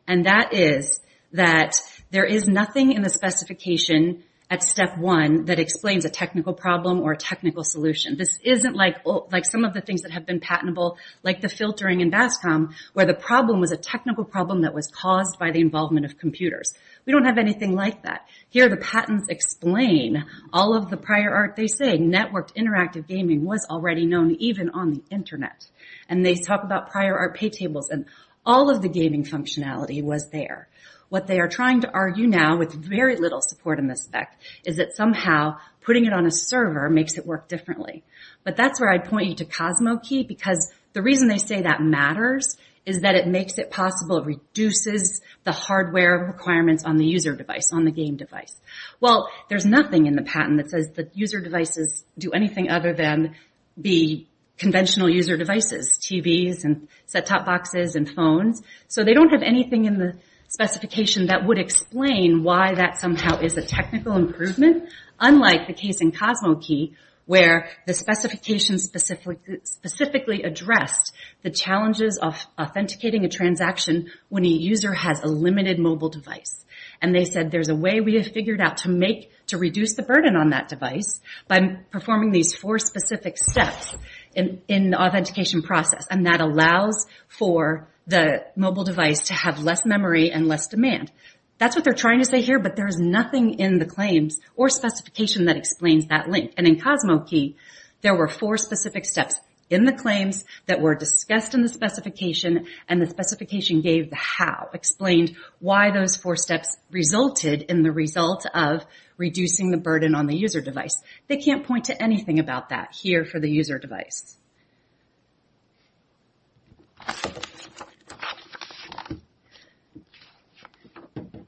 And 0.08 0.26
that 0.26 0.52
is 0.52 1.00
that 1.32 1.76
there 2.10 2.24
is 2.24 2.46
nothing 2.46 2.92
in 2.92 3.02
the 3.02 3.08
specification 3.08 4.22
at 4.48 4.62
step 4.62 4.96
one 4.96 5.46
that 5.46 5.58
explains 5.58 6.04
a 6.04 6.08
technical 6.08 6.54
problem 6.54 7.00
or 7.00 7.12
a 7.12 7.16
technical 7.16 7.64
solution. 7.64 8.16
This 8.16 8.38
isn't 8.44 8.76
like 8.76 8.98
oh, 9.04 9.26
like 9.32 9.44
some 9.44 9.64
of 9.64 9.74
the 9.74 9.80
things 9.80 10.02
that 10.02 10.12
have 10.12 10.24
been 10.24 10.38
patentable, 10.38 10.98
like 11.24 11.40
the 11.40 11.48
filtering 11.48 12.00
in 12.00 12.12
BASCOM, 12.12 12.72
where 12.92 13.06
the 13.06 13.14
problem 13.14 13.60
was 13.60 13.72
a 13.72 13.76
technical 13.76 14.24
problem 14.24 14.62
that 14.62 14.74
was 14.74 14.88
caused 14.88 15.38
by 15.38 15.50
the 15.50 15.60
involvement 15.60 16.06
of 16.06 16.16
computers. 16.16 16.72
We 17.06 17.12
don't 17.12 17.24
have 17.24 17.38
anything 17.38 17.74
like 17.74 18.04
that. 18.04 18.28
Here 18.48 18.68
the 18.68 18.76
patents 18.76 19.26
explain 19.28 20.24
all 20.52 20.76
of 20.76 20.90
the 20.90 20.96
prior 20.96 21.34
art 21.34 21.56
they 21.56 21.66
say. 21.66 21.98
Networked 21.98 22.54
interactive 22.54 23.08
gaming 23.08 23.44
was 23.44 23.66
already 23.68 24.06
known 24.06 24.36
even 24.38 24.70
on 24.70 24.92
the 24.92 25.02
internet. 25.10 25.66
And 26.08 26.24
they 26.24 26.36
talk 26.36 26.62
about 26.62 26.90
prior 26.90 27.18
art 27.18 27.36
pay 27.36 27.50
tables 27.50 27.90
and 27.90 28.06
all 28.44 28.70
of 28.70 28.80
the 28.80 28.88
gaming 28.88 29.24
functionality 29.24 30.02
was 30.02 30.30
there. 30.30 30.68
What 31.08 31.26
they 31.26 31.38
are 31.38 31.48
trying 31.48 31.82
to 31.82 31.90
argue 31.90 32.26
now 32.26 32.58
with 32.58 32.72
very 32.72 33.16
little 33.16 33.40
support 33.40 33.78
in 33.78 33.86
this 33.86 34.04
spec 34.04 34.38
is 34.64 34.76
that 34.76 34.96
somehow 34.96 35.58
putting 35.82 36.04
it 36.04 36.12
on 36.12 36.26
a 36.26 36.30
server 36.30 36.90
makes 36.90 37.16
it 37.16 37.26
work 37.26 37.48
differently. 37.48 38.02
But 38.44 38.56
that's 38.56 38.80
where 38.80 38.90
I'd 38.90 39.04
point 39.04 39.28
you 39.28 39.34
to 39.36 39.44
CosmoKey 39.44 40.26
because 40.26 40.72
the 40.92 41.02
reason 41.02 41.28
they 41.28 41.38
say 41.38 41.62
that 41.62 41.80
matters 41.80 42.56
is 42.84 43.00
that 43.00 43.16
it 43.16 43.26
makes 43.26 43.58
it 43.58 43.70
possible, 43.70 44.18
it 44.18 44.26
reduces 44.26 45.20
the 45.42 45.52
hardware 45.52 46.18
requirements 46.18 46.84
on 46.84 46.96
the 46.96 47.04
user 47.04 47.34
device, 47.34 47.72
on 47.72 47.84
the 47.84 47.90
game 47.90 48.16
device. 48.16 48.54
Well, 49.00 49.28
there's 49.48 49.66
nothing 49.66 50.06
in 50.06 50.14
the 50.14 50.22
patent 50.22 50.58
that 50.58 50.70
says 50.70 50.90
that 50.94 51.16
user 51.16 51.40
devices 51.40 52.04
do 52.16 52.30
anything 52.30 52.70
other 52.70 52.94
than 52.94 53.34
be 53.80 54.28
conventional 54.56 55.10
user 55.10 55.36
devices, 55.36 55.98
TVs 56.00 56.64
and 56.64 56.88
set-top 57.06 57.44
boxes 57.44 57.96
and 57.96 58.08
phones. 58.08 58.62
So 58.88 59.04
they 59.04 59.14
don't 59.14 59.30
have 59.30 59.42
anything 59.42 59.84
in 59.84 59.98
the 59.98 60.14
specification 60.48 61.26
that 61.26 61.46
would 61.46 61.58
explain 61.58 62.42
why 62.42 62.74
that 62.74 62.98
somehow 62.98 63.40
is 63.40 63.56
a 63.56 63.62
technical 63.62 64.16
improvement, 64.16 64.88
unlike 65.18 65.66
the 65.66 65.74
case 65.74 66.00
in 66.00 66.12
CosmoKey 66.12 66.94
where 67.26 67.68
the 67.86 67.92
specification 67.92 68.78
specifically 68.78 70.42
addressed 70.44 71.12
the 71.42 71.50
challenges 71.50 72.18
of 72.18 72.46
authenticating 72.58 73.24
a 73.24 73.28
transaction 73.28 74.10
when 74.28 74.44
a 74.44 74.48
user 74.48 74.94
has 74.94 75.22
a 75.22 75.26
limited 75.26 75.78
mobile 75.78 76.08
device. 76.08 76.64
And 77.02 77.14
they 77.14 77.24
said 77.24 77.50
there's 77.50 77.68
a 77.68 77.74
way 77.74 78.00
we 78.00 78.14
have 78.14 78.28
figured 78.28 78.60
out 78.60 78.78
to 78.78 78.88
make 78.88 79.30
to 79.48 79.58
reduce 79.58 79.94
the 79.94 80.02
burden 80.02 80.36
on 80.36 80.50
that 80.50 80.68
device 80.68 81.20
by 81.46 81.60
performing 81.90 82.30
these 82.30 82.54
four 82.54 82.78
specific 82.78 83.36
steps 83.38 83.94
in 84.34 84.90
the 84.90 85.00
authentication 85.00 85.62
process. 85.62 86.06
And 86.10 86.26
that 86.26 86.40
allows 86.40 87.06
for 87.28 87.88
the 88.06 88.44
mobile 88.54 88.84
device 88.84 89.22
to 89.28 89.34
have 89.34 89.62
less 89.62 89.84
memory 89.84 90.30
and 90.30 90.46
less 90.46 90.68
demand. 90.68 91.10
That's 91.58 91.74
what 91.74 91.84
they're 91.84 91.94
trying 91.94 92.18
to 92.18 92.24
say 92.24 92.42
here, 92.42 92.58
but 92.58 92.76
there's 92.76 92.98
nothing 92.98 93.58
in 93.58 93.78
the 93.78 93.86
claims 93.86 94.38
or 94.56 94.68
specification 94.68 95.46
that 95.46 95.56
explains 95.56 96.06
that 96.06 96.28
link. 96.28 96.52
And 96.56 96.66
in 96.66 96.76
CosmoKey, 96.76 97.54
there 98.02 98.14
were 98.14 98.28
four 98.28 98.58
specific 98.58 99.06
steps. 99.06 99.40
in 99.68 99.84
the 99.84 99.92
claims 99.92 100.44
that 100.66 100.80
were 100.80 100.94
discussed 100.94 101.54
in 101.54 101.62
the 101.62 101.68
specification 101.68 102.66
and 102.88 103.02
the 103.02 103.06
specification 103.06 103.80
gave 103.80 104.10
the 104.10 104.16
how, 104.16 104.68
explained 104.72 105.36
why 105.58 105.90
those 105.90 106.16
four 106.16 106.36
steps 106.36 106.76
resulted 106.90 107.62
in 107.62 107.82
the 107.82 107.90
result 107.90 108.46
of 108.54 108.86
reducing 109.16 109.70
the 109.70 109.76
burden 109.76 110.14
on 110.14 110.26
the 110.26 110.36
user 110.36 110.60
device. 110.60 111.02
They 111.26 111.38
can't 111.38 111.66
point 111.66 111.86
to 111.86 112.00
anything 112.02 112.38
about 112.38 112.68
that 112.68 112.94
here 112.94 113.24
for 113.24 113.40
the 113.40 113.50
user 113.50 113.78
device. 113.78 114.36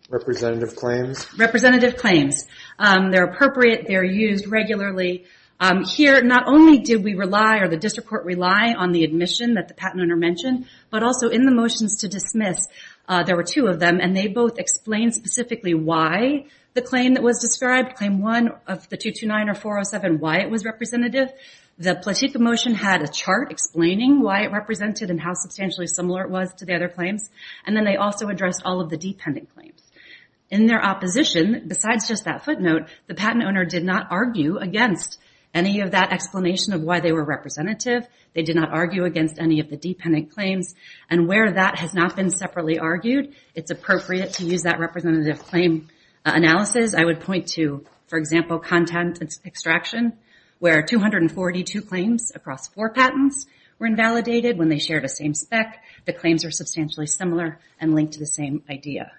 Representative 0.09 0.75
claims? 0.75 1.27
Representative 1.39 1.97
claims. 1.97 2.47
Um, 2.79 3.11
they're 3.11 3.25
appropriate. 3.25 3.87
They're 3.87 4.05
used 4.05 4.47
regularly. 4.47 5.27
Um, 5.61 5.85
here, 5.85 6.23
not 6.23 6.47
only 6.47 6.79
did 6.79 7.05
we 7.05 7.15
rely 7.15 7.59
or 7.59 7.69
the 7.69 7.77
district 7.77 8.09
court 8.09 8.25
rely 8.25 8.75
on 8.79 8.93
the 8.93 9.05
admission 9.05 9.55
that 9.55 9.69
the 9.69 9.75
patent 9.75 10.01
owner 10.01 10.17
mentioned, 10.17 10.67
but 10.89 11.03
also 11.03 11.29
in 11.29 11.45
the 11.45 11.53
motions 11.53 11.97
to 11.97 12.09
dismiss, 12.09 12.69
uh, 13.09 13.25
there 13.25 13.37
were 13.37 13.43
two 13.43 13.67
of 13.67 13.81
them, 13.81 13.99
and 14.01 14.17
they 14.17 14.29
both 14.29 14.59
explained 14.59 15.15
specifically 15.15 15.75
why 15.75 16.47
the 16.75 16.83
claim 16.83 17.15
that 17.15 17.23
was 17.23 17.41
described, 17.41 17.97
claim 17.97 18.23
one 18.23 18.49
of 18.67 18.89
the 18.89 18.97
229 18.97 19.49
or 19.49 19.55
407, 19.55 20.21
why 20.21 20.39
it 20.39 20.51
was 20.51 20.65
representative. 20.65 21.33
The 21.77 21.95
Playtika 21.95 22.39
motion 22.39 22.75
had 22.75 23.03
a 23.03 23.09
chart 23.09 23.51
explaining 23.51 24.21
why 24.21 24.43
it 24.45 24.53
represented 24.53 25.11
and 25.11 25.21
how 25.21 25.35
substantially 25.35 25.87
similar 25.87 26.23
it 26.23 26.31
was 26.31 26.55
to 26.55 26.65
the 26.65 26.75
other 26.75 26.89
claims, 26.89 27.31
and 27.67 27.77
then 27.77 27.85
they 27.85 27.97
also 27.97 28.29
addressed 28.29 28.63
all 28.65 28.81
of 28.81 28.91
the 28.91 28.97
dependent 28.97 29.53
claims. 29.55 29.78
In 30.51 30.67
their 30.67 30.83
opposition, 30.83 31.65
besides 31.67 32.09
just 32.09 32.25
that 32.25 32.45
footnote, 32.45 32.89
the 33.07 33.15
patent 33.15 33.45
owner 33.45 33.65
did 33.65 33.85
not 33.85 34.07
argue 34.11 34.57
against 34.57 35.19
any 35.53 35.81
of 35.81 35.91
that 35.91 36.13
explanation 36.13 36.73
of 36.73 36.83
why 36.83 37.01
they 37.01 37.13
were 37.13 37.25
representative. 37.25 38.07
They 38.35 38.43
did 38.43 38.57
not 38.57 38.71
argue 38.71 39.05
against 39.05 39.39
any 39.39 39.61
of 39.61 39.69
the 39.69 39.77
dependent 39.77 40.31
claims, 40.33 40.75
and 41.11 41.29
where 41.29 41.53
that 41.53 41.79
has 41.79 41.95
not 41.95 42.17
been 42.17 42.31
separately 42.31 42.79
argued, 42.79 43.35
it's 43.55 43.71
appropriate 43.71 44.35
to 44.35 44.45
use 44.45 44.63
that 44.63 44.79
representative 44.79 45.41
claim 45.41 45.89
uh, 46.25 46.33
analysis. 46.35 46.95
I 46.95 47.05
would 47.05 47.21
point 47.21 47.49
to, 47.49 47.85
for 48.07 48.19
example, 48.19 48.59
content 48.59 49.23
extraction, 49.45 50.15
where 50.59 50.83
242 50.83 51.83
claims 51.83 52.33
across 52.35 52.69
four 52.69 52.91
patents 52.91 53.47
were 53.79 53.87
invalidated 53.87 54.59
when 54.59 54.69
they 54.69 54.79
shared 54.79 55.05
the 55.05 55.09
same 55.09 55.35
spec. 55.35 55.83
The 56.05 56.13
claims 56.13 56.45
are 56.45 56.51
substantially 56.51 57.07
similar 57.07 57.59
and 57.81 57.95
linked 57.95 58.15
to 58.15 58.19
the 58.19 58.27
same 58.27 58.63
idea. 58.69 59.13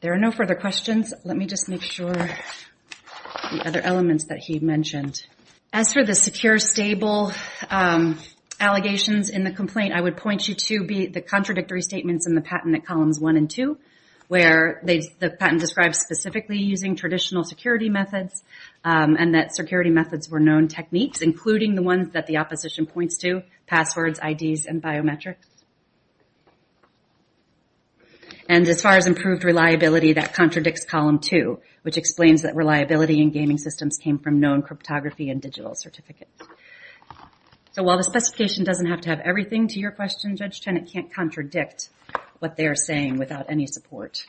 There 0.00 0.14
are 0.14 0.18
no 0.18 0.30
further 0.30 0.54
questions, 0.54 1.12
let 1.24 1.36
me 1.36 1.44
just 1.44 1.68
make 1.68 1.82
sure 1.82 2.14
the 2.14 3.62
other 3.66 3.82
elements 3.82 4.24
that 4.28 4.38
he 4.38 4.58
mentioned. 4.58 5.22
As 5.74 5.92
for 5.92 6.02
the 6.02 6.14
secure, 6.14 6.58
stable 6.58 7.34
um, 7.68 8.18
allegations 8.58 9.28
in 9.28 9.44
the 9.44 9.50
complaint, 9.50 9.92
I 9.94 10.00
would 10.00 10.16
point 10.16 10.48
you 10.48 10.54
to 10.54 10.84
be 10.84 11.06
the 11.08 11.20
contradictory 11.20 11.82
statements 11.82 12.26
in 12.26 12.34
the 12.34 12.40
patent 12.40 12.74
at 12.76 12.86
columns 12.86 13.20
one 13.20 13.36
and 13.36 13.50
two, 13.50 13.76
where 14.28 14.80
the 14.84 15.36
patent 15.38 15.60
describes 15.60 15.98
specifically 15.98 16.60
using 16.60 16.96
traditional 16.96 17.44
security 17.44 17.90
methods, 17.90 18.42
um, 18.84 19.16
and 19.18 19.34
that 19.34 19.54
security 19.54 19.90
methods 19.90 20.30
were 20.30 20.40
known 20.40 20.68
techniques, 20.68 21.20
including 21.20 21.74
the 21.74 21.82
ones 21.82 22.14
that 22.14 22.26
the 22.26 22.38
opposition 22.38 22.86
points 22.86 23.18
to, 23.18 23.42
passwords, 23.66 24.18
IDs, 24.18 24.64
and 24.64 24.82
biometrics. 24.82 25.49
And 28.50 28.66
as 28.66 28.82
far 28.82 28.96
as 28.96 29.06
improved 29.06 29.44
reliability, 29.44 30.14
that 30.14 30.34
contradicts 30.34 30.84
column 30.84 31.20
two, 31.20 31.60
which 31.82 31.96
explains 31.96 32.42
that 32.42 32.56
reliability 32.56 33.22
in 33.22 33.30
gaming 33.30 33.58
systems 33.58 33.96
came 33.96 34.18
from 34.18 34.40
known 34.40 34.62
cryptography 34.62 35.30
and 35.30 35.40
digital 35.40 35.76
certificates. 35.76 36.32
So 37.70 37.84
while 37.84 37.96
the 37.96 38.02
specification 38.02 38.64
doesn't 38.64 38.86
have 38.86 39.02
to 39.02 39.10
have 39.10 39.20
everything 39.20 39.68
to 39.68 39.78
your 39.78 39.92
question, 39.92 40.36
Judge 40.36 40.60
Chen, 40.62 40.76
it 40.76 40.90
can't 40.92 41.14
contradict 41.14 41.90
what 42.40 42.56
they 42.56 42.66
are 42.66 42.74
saying 42.74 43.18
without 43.18 43.46
any 43.48 43.68
support. 43.68 44.26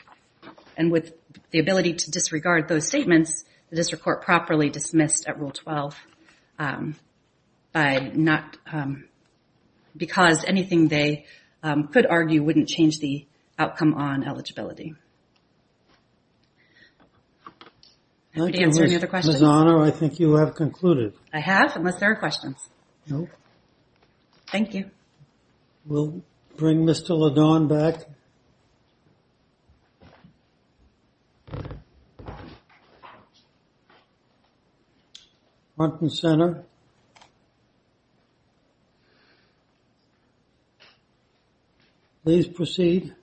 And 0.77 0.91
with 0.91 1.13
the 1.49 1.57
ability 1.57 1.93
to 1.93 2.11
disregard 2.11 2.67
those 2.67 2.85
statements, 2.85 3.43
the 3.71 3.75
district 3.75 4.03
court 4.03 4.21
properly 4.21 4.69
dismissed 4.69 5.27
at 5.27 5.39
Rule 5.39 5.49
12 5.49 5.99
um, 6.59 6.95
by 7.73 8.11
not 8.13 8.55
um, 8.71 9.05
because 9.97 10.45
anything 10.45 10.89
they 10.89 11.25
um, 11.63 11.87
could 11.87 12.05
argue 12.05 12.43
wouldn't 12.43 12.67
change 12.67 12.99
the 12.99 13.25
outcome 13.61 13.93
on 13.93 14.23
eligibility. 14.23 14.95
Happy 18.33 18.53
to 18.53 18.61
answer 18.63 18.83
any 18.83 18.95
other 18.95 19.07
questions. 19.07 19.35
Ms. 19.35 19.43
Honor, 19.43 19.81
I 19.81 19.91
think 19.91 20.19
you 20.19 20.35
have 20.35 20.55
concluded. 20.55 21.13
I 21.33 21.39
have, 21.39 21.75
unless 21.75 21.99
there 21.99 22.11
are 22.11 22.15
questions. 22.15 22.57
No. 23.07 23.27
Thank 24.47 24.73
you. 24.73 24.89
We'll 25.85 26.23
bring 26.57 26.85
Mr. 26.85 27.09
Ledon 27.09 27.67
back. 27.67 28.05
Front 35.75 36.01
and 36.01 36.11
center. 36.11 36.63
Please 42.23 42.47
proceed. 42.47 43.15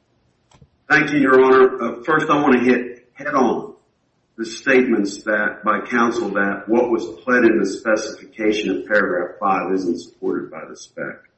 Thank 0.89 1.13
you, 1.13 1.19
Your 1.19 1.45
Honor. 1.45 1.83
Uh, 1.83 2.03
first, 2.03 2.31
I 2.31 2.41
want 2.41 2.59
to 2.59 2.65
hit 2.65 3.11
head-on 3.13 3.75
the 4.39 4.47
statements 4.47 5.23
that 5.25 5.63
by 5.63 5.81
counsel 5.81 6.31
that 6.31 6.67
what 6.67 6.91
was 6.91 7.05
pled 7.23 7.45
in 7.45 7.59
the 7.59 7.67
specification 7.67 8.71
of 8.71 8.87
paragraph 8.87 9.37
5 9.39 9.75
isn't 9.75 10.01
supported 10.01 10.51
by 10.51 10.65
the 10.67 10.75
spec. 10.75 11.29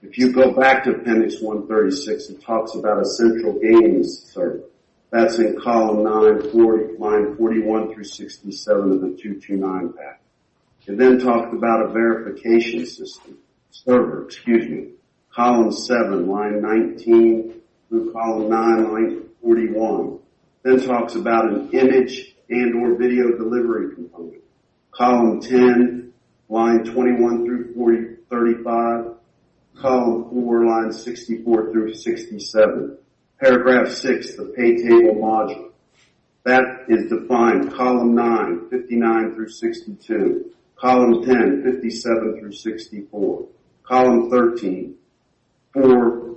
If 0.00 0.16
you 0.16 0.32
go 0.32 0.54
back 0.54 0.84
to 0.84 0.92
appendix 0.92 1.42
136, 1.42 2.30
it 2.30 2.42
talks 2.42 2.74
about 2.74 3.02
a 3.02 3.04
central 3.04 3.60
gaming 3.60 4.04
server. 4.04 4.62
That's 5.10 5.38
in 5.38 5.60
column 5.60 6.04
9, 6.04 6.98
line 6.98 7.36
41 7.36 7.92
through 7.92 8.04
67 8.04 8.92
of 8.92 9.00
the 9.02 9.08
229 9.08 9.92
patent. 9.92 10.16
It 10.86 10.96
then 10.96 11.18
talks 11.18 11.52
about 11.52 11.84
a 11.84 11.92
verification 11.92 12.86
system, 12.86 13.36
server, 13.70 14.24
excuse 14.24 14.66
me, 14.66 14.92
column 15.30 15.72
7, 15.72 16.26
line 16.26 16.62
19 16.62 17.61
column 18.12 18.48
9, 18.48 18.92
line 18.92 19.28
41. 19.42 20.18
Then 20.62 20.86
talks 20.86 21.14
about 21.14 21.52
an 21.52 21.70
image 21.72 22.34
and 22.48 22.74
or 22.82 22.96
video 22.96 23.36
delivery 23.36 23.94
component. 23.94 24.42
Column 24.90 25.40
10, 25.40 26.12
line 26.48 26.84
21 26.84 27.44
through 27.44 28.18
35. 28.30 29.14
Column 29.76 30.30
4, 30.30 30.64
line 30.66 30.92
64 30.92 31.72
through 31.72 31.94
67. 31.94 32.98
Paragraph 33.40 33.88
6, 33.88 34.36
the 34.36 34.44
pay 34.56 34.76
table 34.76 35.14
module. 35.16 35.70
That 36.44 36.86
is 36.88 37.08
defined, 37.08 37.72
column 37.72 38.14
9, 38.14 38.68
59 38.70 39.34
through 39.34 39.48
62. 39.48 40.52
Column 40.76 41.24
10, 41.24 41.62
57 41.62 42.40
through 42.40 42.52
64. 42.52 43.48
Column 43.84 44.30
13, 44.30 44.94
4 45.74 46.31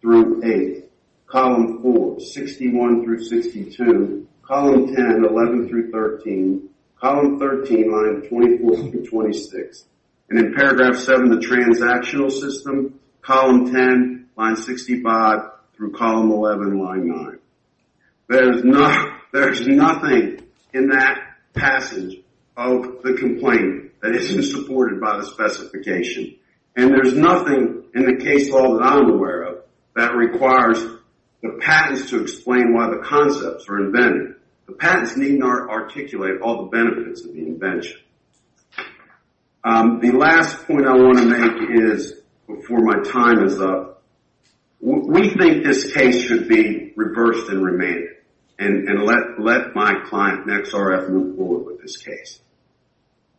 through 0.00 0.42
8. 0.44 0.84
Column 1.26 1.82
4, 1.82 2.20
61 2.20 3.04
through 3.04 3.22
62. 3.24 4.26
Column 4.42 4.94
10, 4.94 5.24
11 5.28 5.68
through 5.68 5.90
13. 5.90 6.68
Column 7.00 7.38
13, 7.38 7.92
line 7.92 8.28
24 8.28 8.76
through 8.90 9.06
26. 9.06 9.84
And 10.30 10.38
in 10.38 10.54
paragraph 10.54 10.96
7, 10.96 11.28
the 11.28 11.36
transactional 11.36 12.30
system, 12.30 12.98
column 13.22 13.72
10, 13.72 14.28
line 14.36 14.56
65 14.56 15.40
through 15.74 15.92
column 15.92 16.30
11, 16.30 16.78
line 16.78 17.08
9. 17.08 17.38
There's 18.28 19.66
nothing 19.66 20.40
in 20.74 20.88
that 20.88 21.18
passage 21.54 22.22
of 22.56 23.02
the 23.02 23.14
complaint 23.14 23.92
that 24.02 24.14
isn't 24.14 24.42
supported 24.42 25.00
by 25.00 25.18
the 25.18 25.26
specification. 25.26 26.36
And 26.76 26.90
there's 26.90 27.14
nothing 27.14 27.84
in 27.94 28.04
the 28.04 28.16
case 28.22 28.50
law 28.50 28.76
that 28.76 28.84
I'm 28.84 29.10
aware 29.10 29.42
of 29.42 29.47
that 29.98 30.14
requires 30.14 30.78
the 31.42 31.58
patents 31.60 32.10
to 32.10 32.22
explain 32.22 32.74
why 32.74 32.88
the 32.88 33.02
concepts 33.04 33.68
are 33.68 33.78
invented. 33.78 34.36
The 34.66 34.72
patents 34.72 35.16
need 35.16 35.38
not 35.38 35.68
articulate 35.68 36.40
all 36.42 36.64
the 36.64 36.70
benefits 36.70 37.24
of 37.24 37.32
the 37.32 37.40
invention. 37.40 37.98
Um, 39.64 40.00
the 40.00 40.12
last 40.12 40.66
point 40.66 40.86
I 40.86 40.94
want 40.94 41.18
to 41.18 41.24
make 41.24 41.70
is, 41.82 42.20
before 42.46 42.80
my 42.80 43.02
time 43.10 43.44
is 43.44 43.60
up, 43.60 44.02
we 44.80 45.30
think 45.30 45.64
this 45.64 45.92
case 45.92 46.22
should 46.22 46.48
be 46.48 46.92
reversed 46.96 47.48
and 47.48 47.64
remanded. 47.64 48.16
And 48.60 49.04
let 49.04 49.74
my 49.74 49.94
client, 50.06 50.46
NexRF, 50.46 51.10
move 51.10 51.36
forward 51.36 51.66
with 51.66 51.82
this 51.82 51.96
case. 51.96 52.40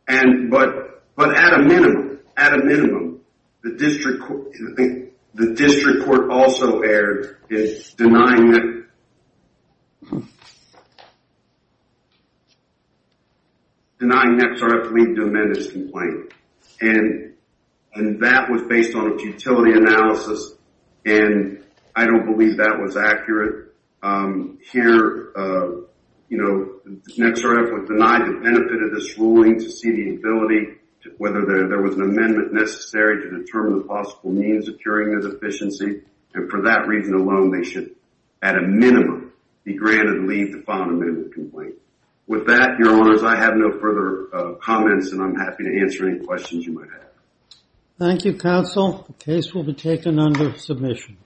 And 0.08 0.50
but 0.50 1.04
but 1.15 1.36
at 1.36 1.54
a 1.54 1.63
minimum, 1.63 2.19
at 2.38 2.54
a 2.54 2.63
minimum, 2.63 3.19
the 5.34 5.54
district 5.54 6.06
court 6.06 6.32
also 6.32 6.82
erred 6.82 7.38
in 7.50 7.76
denying 7.98 8.52
that 8.52 8.80
denying 14.00 14.39
XRF 14.39 14.92
leave 14.92 15.15
to 15.15 15.24
amend 15.24 15.56
its 15.56 15.72
complaint. 15.72 16.34
And 16.82 17.34
and 17.94 18.22
that 18.22 18.50
was 18.50 18.62
based 18.70 18.96
on 18.96 19.12
a 19.12 19.18
futility 19.18 19.72
analysis, 19.74 20.54
and 21.06 21.63
I 21.96 22.06
don't 22.06 22.26
believe 22.26 22.58
that 22.58 22.80
was 22.82 22.96
accurate. 22.96 23.74
Um, 24.02 24.60
here, 24.72 25.34
uh, 25.36 25.68
you 26.30 26.38
know, 26.38 26.80
XRF 27.18 27.74
was 27.74 27.88
denied 27.89 28.22
the 28.22 28.39
benefit 28.42 28.84
of 28.84 28.94
this 28.94 29.18
ruling 29.18 29.60
to 29.60 29.70
see 29.70 29.92
the 29.92 30.15
ability, 30.15 30.79
whether 31.18 31.46
there 31.46 31.82
was 31.82 31.96
an 31.96 32.02
amendment 32.02 32.54
necessary 32.54 33.24
to 33.24 33.38
determine 33.40 33.80
the 33.80 33.86
possible 33.86 34.32
means 34.32 34.68
of 34.68 34.80
curing 34.80 35.20
the 35.20 35.30
deficiency. 35.30 36.02
And 36.34 36.50
for 36.50 36.64
that 36.64 36.88
reason 36.88 37.14
alone, 37.14 37.52
they 37.52 37.68
should, 37.68 37.96
at 38.42 38.56
a 38.56 38.62
minimum, 38.62 39.34
be 39.64 39.76
granted 39.76 40.24
leave 40.24 40.52
to 40.52 40.62
file 40.64 40.84
an 40.84 40.90
amendment 40.90 41.34
complaint. 41.34 41.76
With 42.28 42.48
that, 42.48 42.78
Your 42.78 42.92
Honors, 42.92 43.24
I 43.24 43.36
have 43.36 43.56
no 43.56 43.80
further 43.80 44.28
uh, 44.34 44.54
comments, 44.56 45.12
and 45.12 45.22
I'm 45.22 45.36
happy 45.36 45.64
to 45.64 45.82
answer 45.82 46.08
any 46.08 46.20
questions 46.20 46.66
you 46.66 46.74
might 46.74 46.90
have. 46.92 47.10
Thank 47.98 48.24
you, 48.24 48.38
Counsel. 48.38 49.04
The 49.08 49.14
case 49.14 49.54
will 49.54 49.64
be 49.64 49.74
taken 49.74 50.20
under 50.20 50.56
submission. 50.58 51.18